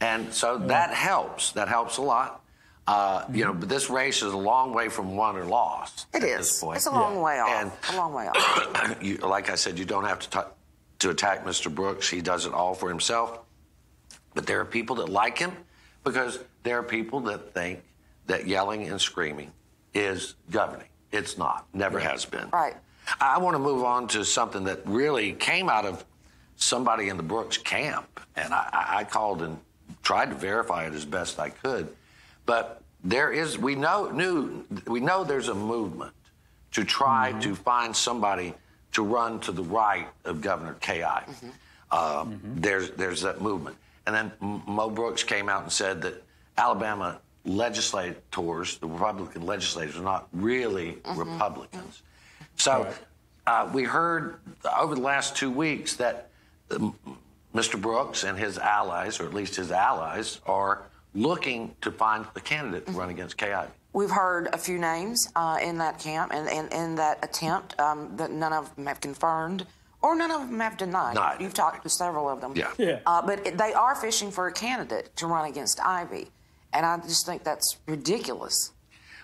And 0.00 0.32
so 0.32 0.58
that 0.58 0.92
helps. 0.94 1.52
That 1.52 1.68
helps 1.68 1.96
a 1.98 2.02
lot. 2.02 2.42
Uh, 2.86 3.24
You 3.32 3.44
know, 3.44 3.52
but 3.52 3.68
this 3.68 3.90
race 3.90 4.22
is 4.22 4.32
a 4.32 4.36
long 4.36 4.72
way 4.72 4.88
from 4.88 5.16
won 5.16 5.36
or 5.36 5.44
lost. 5.44 6.06
It 6.14 6.22
at 6.22 6.28
is. 6.28 6.38
This 6.38 6.60
point. 6.60 6.76
It's 6.76 6.86
a 6.86 6.90
long 6.90 7.20
way 7.20 7.38
off. 7.38 7.48
And- 7.50 7.72
a 7.92 7.96
long 7.96 8.14
way 8.14 8.28
off. 8.28 8.96
you, 9.02 9.16
like 9.18 9.50
I 9.50 9.56
said, 9.56 9.78
you 9.78 9.84
don't 9.84 10.04
have 10.04 10.20
to 10.20 10.30
ta- 10.30 10.46
to 11.00 11.10
attack 11.10 11.44
Mr. 11.44 11.72
Brooks. 11.72 12.08
He 12.08 12.20
does 12.20 12.46
it 12.46 12.52
all 12.52 12.74
for 12.74 12.88
himself. 12.88 13.40
But 14.34 14.46
there 14.46 14.60
are 14.60 14.64
people 14.64 14.96
that 14.96 15.08
like 15.08 15.38
him 15.38 15.52
because 16.04 16.38
there 16.62 16.78
are 16.78 16.82
people 16.82 17.20
that 17.20 17.52
think 17.54 17.82
that 18.26 18.46
yelling 18.46 18.88
and 18.88 19.00
screaming 19.00 19.52
is 19.94 20.34
governing. 20.50 20.88
It's 21.12 21.38
not. 21.38 21.66
Never 21.72 21.98
has 21.98 22.24
been. 22.24 22.48
Right. 22.50 22.74
I 23.20 23.38
want 23.38 23.54
to 23.54 23.58
move 23.58 23.84
on 23.84 24.06
to 24.08 24.24
something 24.24 24.64
that 24.64 24.80
really 24.86 25.32
came 25.32 25.68
out 25.68 25.84
of 25.86 26.04
somebody 26.56 27.08
in 27.08 27.16
the 27.16 27.22
Brooks 27.22 27.56
camp, 27.56 28.20
and 28.36 28.52
I, 28.52 28.68
I 28.72 28.96
I 28.98 29.04
called 29.04 29.40
and 29.42 29.58
tried 30.02 30.30
to 30.30 30.36
verify 30.36 30.86
it 30.86 30.94
as 30.94 31.04
best 31.04 31.38
I 31.38 31.50
could. 31.50 31.88
But 32.46 32.82
there 33.04 33.30
is, 33.32 33.58
we 33.58 33.74
know, 33.74 34.10
knew, 34.10 34.64
we 34.86 35.00
know 35.00 35.24
there's 35.24 35.48
a 35.48 35.54
movement 35.54 36.12
to 36.72 36.84
try 36.84 37.32
to 37.40 37.54
find 37.54 37.94
somebody 37.94 38.54
to 38.92 39.02
run 39.02 39.40
to 39.40 39.52
the 39.52 39.62
right 39.62 40.08
of 40.24 40.40
Governor 40.40 40.74
Ki. 40.80 41.02
Um, 41.90 42.40
There's 42.56 42.90
there's 42.90 43.22
that 43.22 43.40
movement, 43.40 43.76
and 44.06 44.14
then 44.14 44.32
Mo 44.66 44.90
Brooks 44.90 45.22
came 45.22 45.48
out 45.48 45.62
and 45.62 45.72
said 45.72 46.02
that 46.02 46.22
Alabama 46.58 47.18
legislators, 47.46 48.78
the 48.78 48.86
Republican 48.86 49.46
legislators, 49.46 49.96
are 49.96 50.02
not 50.02 50.28
really 50.32 50.92
Mm-hmm. 51.04 51.32
Republicans. 51.32 52.02
So 52.56 52.92
uh, 53.46 53.70
we 53.72 53.84
heard 53.84 54.40
over 54.78 54.94
the 54.94 55.00
last 55.00 55.34
two 55.36 55.50
weeks 55.50 55.96
that 55.96 56.28
um, 56.70 56.94
Mr. 57.54 57.80
Brooks 57.80 58.24
and 58.24 58.38
his 58.38 58.58
allies, 58.58 59.20
or 59.20 59.24
at 59.24 59.34
least 59.34 59.56
his 59.56 59.70
allies, 59.70 60.40
are 60.46 60.82
looking 61.14 61.74
to 61.80 61.90
find 61.90 62.26
a 62.36 62.40
candidate 62.40 62.86
to 62.86 62.92
run 62.92 63.10
against 63.10 63.36
Kay 63.36 63.52
Ivey. 63.52 63.72
We've 63.92 64.10
heard 64.10 64.48
a 64.52 64.58
few 64.58 64.78
names 64.78 65.28
uh, 65.34 65.58
in 65.62 65.78
that 65.78 65.98
camp 65.98 66.32
and 66.32 66.48
in, 66.48 66.68
in 66.78 66.94
that 66.96 67.18
attempt 67.24 67.78
um, 67.80 68.16
that 68.16 68.30
none 68.30 68.52
of 68.52 68.74
them 68.76 68.86
have 68.86 69.00
confirmed 69.00 69.66
or 70.02 70.14
none 70.14 70.30
of 70.30 70.48
them 70.48 70.60
have 70.60 70.76
denied. 70.76 71.14
Denied. 71.14 71.40
You've 71.40 71.54
talked 71.54 71.82
to 71.82 71.88
several 71.88 72.28
of 72.28 72.40
them. 72.40 72.52
Yeah. 72.54 72.70
Yeah. 72.78 73.00
Uh, 73.06 73.22
but 73.22 73.44
they 73.58 73.72
are 73.72 73.94
fishing 73.96 74.30
for 74.30 74.46
a 74.46 74.52
candidate 74.52 75.14
to 75.16 75.26
run 75.26 75.48
against 75.48 75.80
Ivey. 75.80 76.28
And 76.72 76.84
I 76.86 76.98
just 76.98 77.26
think 77.26 77.44
that's 77.44 77.78
ridiculous. 77.86 78.72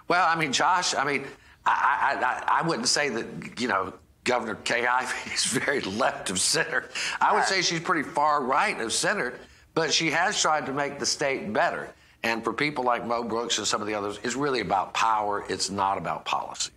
Well, 0.09 0.27
I 0.27 0.35
mean, 0.35 0.53
Josh, 0.53 0.95
I 0.95 1.05
mean, 1.05 1.25
I, 1.65 2.17
I, 2.21 2.25
I, 2.25 2.61
I 2.61 2.67
wouldn't 2.67 2.89
say 2.89 3.11
that, 3.11 3.61
you 3.61 3.69
know, 3.69 3.93
Governor 4.25 4.57
Kay 4.57 4.87
Ivey 4.87 5.35
is 5.35 5.45
very 5.45 5.81
left 5.83 6.31
of 6.31 6.41
center. 6.41 6.89
I 7.21 7.35
would 7.35 7.45
say 7.45 7.63
she's 7.63 7.81
pretty 7.81 8.09
far 8.09 8.43
right 8.43 8.79
of 8.81 8.93
center, 8.93 9.35
but 9.75 9.93
she 9.93 10.11
has 10.11 10.41
tried 10.41 10.67
to 10.67 10.73
make 10.73 10.99
the 10.99 11.07
state 11.07 11.53
better. 11.53 11.91
And 12.23 12.43
for 12.43 12.55
people 12.55 12.85
like 12.85 13.07
Mo 13.07 13.23
Brooks 13.23 13.59
and 13.59 13.67
some 13.67 13.83
of 13.83 13.87
the 13.87 13.95
others, 13.95 14.19
it's 14.23 14.35
really 14.35 14.61
about 14.61 14.95
power. 14.95 15.45
It's 15.49 15.69
not 15.69 15.99
about 15.99 16.25
policy. 16.25 16.73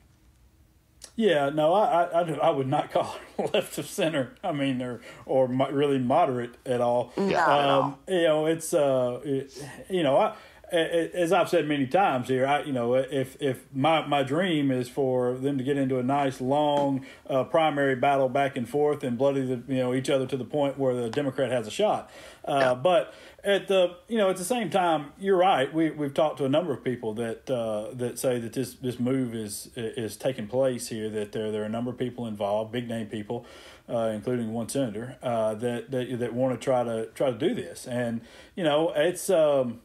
Yeah, 1.15 1.49
no, 1.49 1.73
I, 1.73 2.03
I, 2.03 2.21
I, 2.21 2.49
would 2.51 2.67
not 2.67 2.91
call 2.93 3.17
her 3.37 3.47
left 3.53 3.77
of 3.77 3.87
center. 3.87 4.35
I 4.43 4.51
mean, 4.51 4.81
or 4.81 5.01
or 5.25 5.47
mo- 5.47 5.71
really 5.71 5.99
moderate 5.99 6.55
at 6.65 6.81
all. 6.81 7.13
At. 7.17 7.33
Um, 7.33 7.95
you 8.07 8.23
know, 8.23 8.45
it's 8.45 8.73
uh, 8.73 9.19
it, 9.23 9.65
you 9.89 10.03
know, 10.03 10.17
I, 10.17 10.35
as 10.71 11.31
I've 11.31 11.47
said 11.47 11.67
many 11.67 11.87
times 11.87 12.27
here, 12.27 12.45
I, 12.45 12.63
you 12.63 12.73
know, 12.73 12.95
if 12.95 13.41
if 13.41 13.65
my 13.73 14.05
my 14.05 14.23
dream 14.23 14.71
is 14.71 14.89
for 14.89 15.35
them 15.35 15.57
to 15.57 15.63
get 15.63 15.77
into 15.77 15.97
a 15.97 16.03
nice 16.03 16.41
long 16.41 17.05
uh, 17.29 17.45
primary 17.45 17.95
battle 17.95 18.27
back 18.27 18.57
and 18.57 18.67
forth 18.67 19.03
and 19.03 19.17
bloody 19.17 19.45
the 19.45 19.61
you 19.73 19.79
know 19.79 19.93
each 19.93 20.09
other 20.09 20.27
to 20.27 20.35
the 20.35 20.45
point 20.45 20.77
where 20.77 20.93
the 20.93 21.09
Democrat 21.09 21.51
has 21.51 21.67
a 21.67 21.71
shot. 21.71 22.09
Uh, 22.43 22.75
But 22.75 23.13
at 23.43 23.69
the 23.69 23.95
you 24.09 24.17
know 24.17 24.29
at 24.29 24.35
the 24.35 24.43
same 24.43 24.69
time, 24.69 25.13
you're 25.17 25.37
right. 25.37 25.73
We 25.73 25.89
we've 25.91 26.13
talked 26.13 26.37
to 26.39 26.45
a 26.45 26.49
number 26.49 26.73
of 26.73 26.83
people 26.83 27.13
that 27.13 27.49
uh, 27.49 27.93
that 27.93 28.19
say 28.19 28.39
that 28.39 28.51
this 28.53 28.73
this 28.73 28.99
move 28.99 29.33
is 29.35 29.69
is 29.75 30.17
taking 30.17 30.47
place 30.47 30.89
here. 30.89 31.09
That 31.09 31.31
there 31.31 31.51
there 31.51 31.61
are 31.61 31.65
a 31.65 31.69
number 31.69 31.91
of 31.91 31.97
people 31.97 32.27
involved, 32.27 32.73
big 32.73 32.89
name 32.89 33.07
people, 33.07 33.45
uh, 33.87 34.11
including 34.13 34.51
one 34.51 34.67
senator, 34.67 35.17
uh, 35.23 35.53
that 35.55 35.91
that 35.91 36.19
that 36.19 36.33
want 36.33 36.59
to 36.59 36.63
try 36.63 36.83
to 36.83 37.07
try 37.15 37.31
to 37.31 37.37
do 37.37 37.53
this. 37.53 37.87
And 37.87 38.21
you 38.55 38.65
know 38.65 38.91
it's. 38.93 39.29
Um, 39.29 39.79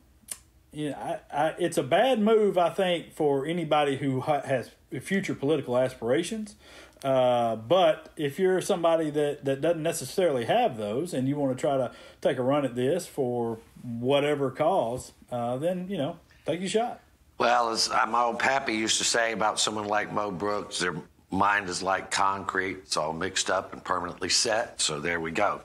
you 0.73 0.91
know, 0.91 0.97
I, 0.97 1.21
I, 1.37 1.55
it's 1.59 1.77
a 1.77 1.83
bad 1.83 2.19
move, 2.19 2.57
I 2.57 2.71
think, 2.71 3.13
for 3.13 3.47
anybody 3.47 3.97
who 3.97 4.21
has 4.21 4.71
future 5.01 5.35
political 5.35 5.77
aspirations. 5.77 6.57
Uh, 7.05 7.57
but 7.57 8.11
if 8.17 8.39
you're 8.39 8.61
somebody 8.61 9.11
that, 9.11 9.45
that 9.45 9.61
doesn't 9.61 9.83
necessarily 9.83 10.45
have 10.45 10.77
those 10.77 11.13
and 11.13 11.29
you 11.29 11.37
want 11.37 11.57
to 11.57 11.61
try 11.61 11.77
to 11.77 11.91
take 12.21 12.39
a 12.39 12.43
run 12.43 12.65
at 12.65 12.75
this 12.75 13.07
for 13.07 13.59
whatever 13.83 14.51
cause, 14.51 15.13
uh, 15.31 15.57
then, 15.57 15.89
you 15.89 15.99
know, 15.99 16.17
take 16.47 16.61
your 16.61 16.69
shot. 16.69 17.01
Well, 17.39 17.71
as 17.71 17.91
my 18.09 18.23
old 18.23 18.39
pappy 18.39 18.75
used 18.75 18.99
to 18.99 19.05
say 19.05 19.33
about 19.33 19.59
someone 19.59 19.87
like 19.87 20.13
Mo 20.13 20.31
Brooks, 20.31 20.79
their 20.79 20.95
mind 21.31 21.69
is 21.69 21.83
like 21.83 22.11
concrete. 22.11 22.79
It's 22.85 22.97
all 22.97 23.13
mixed 23.13 23.51
up 23.51 23.73
and 23.73 23.83
permanently 23.83 24.29
set. 24.29 24.81
So 24.81 25.01
there 25.01 25.21
we 25.21 25.33
go. 25.33 25.63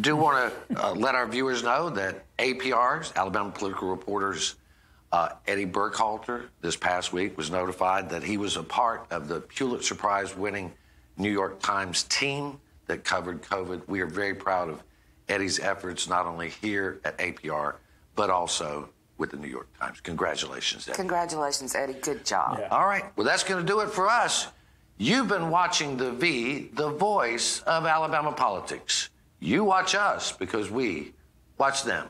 Do 0.00 0.16
want 0.16 0.52
to 0.70 0.86
uh, 0.86 0.94
let 0.94 1.14
our 1.14 1.26
viewers 1.26 1.62
know 1.62 1.90
that 1.90 2.24
APR's, 2.38 3.12
Alabama 3.16 3.50
Political 3.50 3.88
Reporters, 3.88 4.54
uh, 5.12 5.30
Eddie 5.46 5.66
Burkhalter, 5.66 6.44
this 6.60 6.76
past 6.76 7.12
week 7.12 7.36
was 7.36 7.50
notified 7.50 8.08
that 8.10 8.22
he 8.22 8.36
was 8.36 8.56
a 8.56 8.62
part 8.62 9.06
of 9.10 9.28
the 9.28 9.40
Pulitzer 9.40 9.94
Prize 9.94 10.36
winning 10.36 10.72
New 11.16 11.30
York 11.30 11.60
Times 11.60 12.04
team 12.04 12.58
that 12.86 13.04
covered 13.04 13.42
COVID. 13.42 13.86
We 13.88 14.00
are 14.00 14.06
very 14.06 14.34
proud 14.34 14.70
of 14.70 14.82
Eddie's 15.28 15.58
efforts, 15.58 16.08
not 16.08 16.26
only 16.26 16.50
here 16.50 17.00
at 17.04 17.18
APR, 17.18 17.74
but 18.14 18.30
also 18.30 18.88
with 19.18 19.30
the 19.32 19.36
New 19.36 19.48
York 19.48 19.68
Times. 19.78 20.00
Congratulations, 20.00 20.88
Eddie. 20.88 20.96
Congratulations, 20.96 21.74
Eddie. 21.74 21.94
Good 21.94 22.24
job. 22.24 22.58
Yeah. 22.58 22.68
All 22.68 22.86
right. 22.86 23.04
Well, 23.16 23.26
that's 23.26 23.44
going 23.44 23.64
to 23.64 23.66
do 23.66 23.80
it 23.80 23.90
for 23.90 24.08
us. 24.08 24.46
You've 24.96 25.28
been 25.28 25.50
watching 25.50 25.96
The 25.96 26.12
V, 26.12 26.70
the 26.74 26.90
voice 26.90 27.60
of 27.62 27.86
Alabama 27.86 28.32
politics. 28.32 29.10
You 29.40 29.64
watch 29.64 29.94
us 29.94 30.32
because 30.32 30.70
we 30.70 31.14
watch 31.56 31.82
them. 31.82 32.08